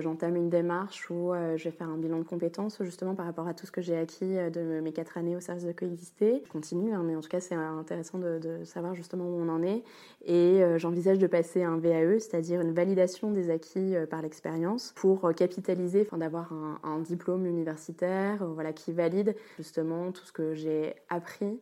j'entame 0.00 0.36
une 0.36 0.48
démarche 0.48 1.10
où 1.10 1.32
je 1.56 1.64
vais 1.64 1.70
faire 1.70 1.88
un 1.88 1.98
bilan 1.98 2.18
de 2.18 2.24
compétences 2.24 2.82
justement 2.82 3.14
par 3.14 3.26
rapport 3.26 3.48
à 3.48 3.54
tout 3.54 3.66
ce 3.66 3.72
que 3.72 3.80
j'ai 3.80 3.96
acquis 3.96 4.36
de 4.52 4.80
mes 4.80 4.92
quatre 4.92 5.18
années 5.18 5.36
au 5.36 5.40
service 5.40 5.64
de 5.64 5.72
coexister. 5.72 6.42
Je 6.44 6.50
continue, 6.50 6.92
hein, 6.92 7.02
mais 7.04 7.16
en 7.16 7.20
tout 7.20 7.28
cas, 7.28 7.40
c'est 7.40 7.54
intéressant 7.54 8.18
de, 8.18 8.62
savoir 8.64 8.94
justement 8.94 9.24
où 9.24 9.40
on 9.40 9.48
en 9.48 9.62
est. 9.62 9.82
Et 10.24 10.62
j'envisage 10.76 11.18
de 11.18 11.26
passer 11.26 11.62
un 11.62 11.78
VAE, 11.78 12.18
c'est-à-dire 12.18 12.60
une 12.60 12.72
validation 12.72 13.30
des 13.30 13.50
acquis 13.50 13.94
par 14.10 14.22
l'expérience, 14.22 14.92
pour 14.96 15.32
capitaliser, 15.34 16.08
d'avoir 16.12 16.52
un, 16.52 16.78
un, 16.82 16.98
diplôme 17.00 17.46
universitaire, 17.46 18.44
voilà, 18.46 18.72
qui 18.72 18.92
valide 18.92 19.34
justement 19.56 20.12
tout 20.12 20.24
ce 20.24 20.32
que 20.32 20.54
j'ai 20.54 20.94
appris 21.08 21.58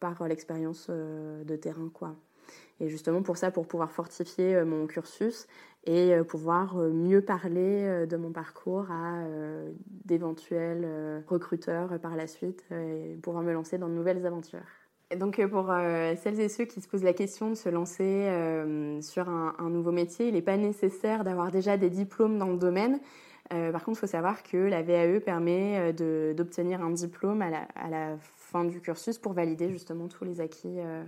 par 0.00 0.26
l'expérience 0.26 0.88
de 0.90 1.56
terrain, 1.56 1.90
quoi. 1.92 2.16
Et 2.80 2.88
justement 2.88 3.22
pour 3.22 3.36
ça, 3.36 3.50
pour 3.50 3.66
pouvoir 3.66 3.90
fortifier 3.90 4.62
mon 4.64 4.86
cursus 4.86 5.46
et 5.84 6.12
pouvoir 6.28 6.76
mieux 6.76 7.20
parler 7.20 8.06
de 8.06 8.16
mon 8.16 8.30
parcours 8.30 8.86
à 8.90 9.24
d'éventuels 10.04 11.24
recruteurs 11.26 11.98
par 12.00 12.16
la 12.16 12.26
suite 12.26 12.64
et 12.70 13.18
pouvoir 13.22 13.42
me 13.42 13.52
lancer 13.52 13.78
dans 13.78 13.88
de 13.88 13.94
nouvelles 13.94 14.24
aventures. 14.24 14.60
Et 15.10 15.16
donc 15.16 15.44
pour 15.48 15.72
celles 16.22 16.40
et 16.40 16.48
ceux 16.48 16.66
qui 16.66 16.80
se 16.80 16.88
posent 16.88 17.02
la 17.02 17.14
question 17.14 17.50
de 17.50 17.54
se 17.54 17.68
lancer 17.68 18.28
sur 19.02 19.28
un, 19.28 19.70
nouveau 19.70 19.90
métier, 19.90 20.28
il 20.28 20.34
n'est 20.34 20.42
pas 20.42 20.56
nécessaire 20.56 21.24
d'avoir 21.24 21.50
déjà 21.50 21.76
des 21.76 21.90
diplômes 21.90 22.38
dans 22.38 22.50
le 22.50 22.58
domaine. 22.58 23.00
Euh, 23.52 23.72
par 23.72 23.84
contre, 23.84 23.98
il 23.98 24.00
faut 24.00 24.06
savoir 24.06 24.42
que 24.42 24.56
la 24.56 24.82
VAE 24.82 25.20
permet 25.20 25.92
euh, 26.00 26.34
d'obtenir 26.34 26.82
un 26.82 26.90
diplôme 26.90 27.42
à 27.42 27.50
la, 27.50 28.16
fin 28.20 28.64
du 28.64 28.80
cursus 28.80 29.18
pour 29.18 29.34
valider 29.34 29.68
justement 29.68 30.08
tous 30.08 30.24
les 30.24 30.40
acquis, 30.40 30.78
euh, 30.78 31.02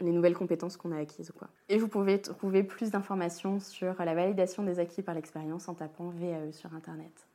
les 0.00 0.10
nouvelles 0.10 0.34
compétences 0.34 0.76
qu'on 0.76 0.90
a 0.90 0.98
acquises. 0.98 1.32
Quoi. 1.36 1.48
Et 1.68 1.78
vous 1.78 1.86
pouvez 1.86 2.20
trouver 2.20 2.64
plus 2.64 2.90
d'informations 2.90 3.60
sur 3.60 3.94
la 4.04 4.14
validation 4.14 4.64
des 4.64 4.80
acquis 4.80 5.02
par 5.02 5.14
l'expérience 5.14 5.68
en 5.68 5.74
tapant 5.74 6.10
VAE 6.10 6.52
sur 6.52 6.74
Internet. 6.74 7.28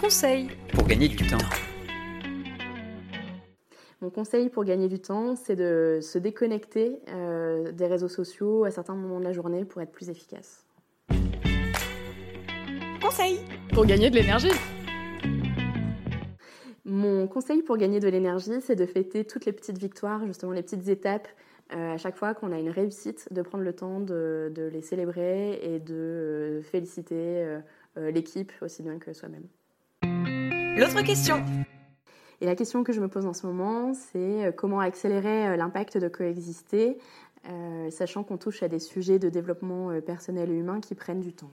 Conseil 0.00 0.48
pour 0.72 0.84
gagner 0.86 1.08
du 1.08 1.16
temps. 1.16 1.38
Mon 4.00 4.10
conseil 4.10 4.48
pour 4.48 4.64
gagner 4.64 4.88
du 4.88 4.98
temps, 4.98 5.36
c'est 5.36 5.54
de 5.54 6.00
se 6.02 6.18
déconnecter 6.18 6.98
des 7.06 7.86
réseaux 7.86 8.08
sociaux 8.08 8.64
à 8.64 8.72
certains 8.72 8.96
moments 8.96 9.20
de 9.20 9.24
la 9.24 9.32
journée 9.32 9.64
pour 9.64 9.80
être 9.80 9.92
plus 9.92 10.10
efficace 10.10 10.64
conseil 13.02 13.40
pour 13.74 13.84
gagner 13.84 14.10
de 14.10 14.14
l'énergie 14.14 14.52
Mon 16.84 17.26
conseil 17.26 17.62
pour 17.62 17.76
gagner 17.76 17.98
de 17.98 18.08
l'énergie, 18.08 18.60
c'est 18.60 18.76
de 18.76 18.86
fêter 18.86 19.24
toutes 19.24 19.44
les 19.44 19.52
petites 19.52 19.78
victoires, 19.78 20.24
justement 20.24 20.52
les 20.52 20.62
petites 20.62 20.86
étapes. 20.88 21.26
Euh, 21.74 21.94
à 21.94 21.96
chaque 21.96 22.16
fois 22.16 22.34
qu'on 22.34 22.52
a 22.52 22.58
une 22.60 22.70
réussite, 22.70 23.26
de 23.32 23.42
prendre 23.42 23.64
le 23.64 23.72
temps 23.72 23.98
de, 23.98 24.70
les 24.72 24.82
célébrer 24.82 25.58
et 25.62 25.80
de 25.80 25.94
euh, 25.94 26.62
féliciter 26.62 27.14
euh, 27.16 28.10
l'équipe 28.12 28.52
aussi 28.60 28.82
bien 28.82 28.98
que 28.98 29.12
soi-même. 29.12 29.48
L'autre 30.78 31.02
question 31.02 31.44
et 32.40 32.46
la 32.46 32.56
question 32.56 32.84
que 32.84 32.92
je 32.92 33.00
me 33.00 33.08
pose 33.08 33.26
en 33.26 33.32
ce 33.32 33.46
moment, 33.46 33.94
c'est 33.94 34.52
comment 34.56 34.80
accélérer 34.80 35.56
l'impact 35.56 35.96
de 35.96 36.08
coexister, 36.08 36.98
sachant 37.90 38.24
qu'on 38.24 38.36
touche 38.36 38.64
à 38.64 38.68
des 38.68 38.80
sujets 38.80 39.20
de 39.20 39.28
développement 39.28 40.00
personnel 40.00 40.50
et 40.50 40.54
humain 40.54 40.80
qui 40.80 40.96
prennent 40.96 41.20
du 41.20 41.32
temps. 41.32 41.52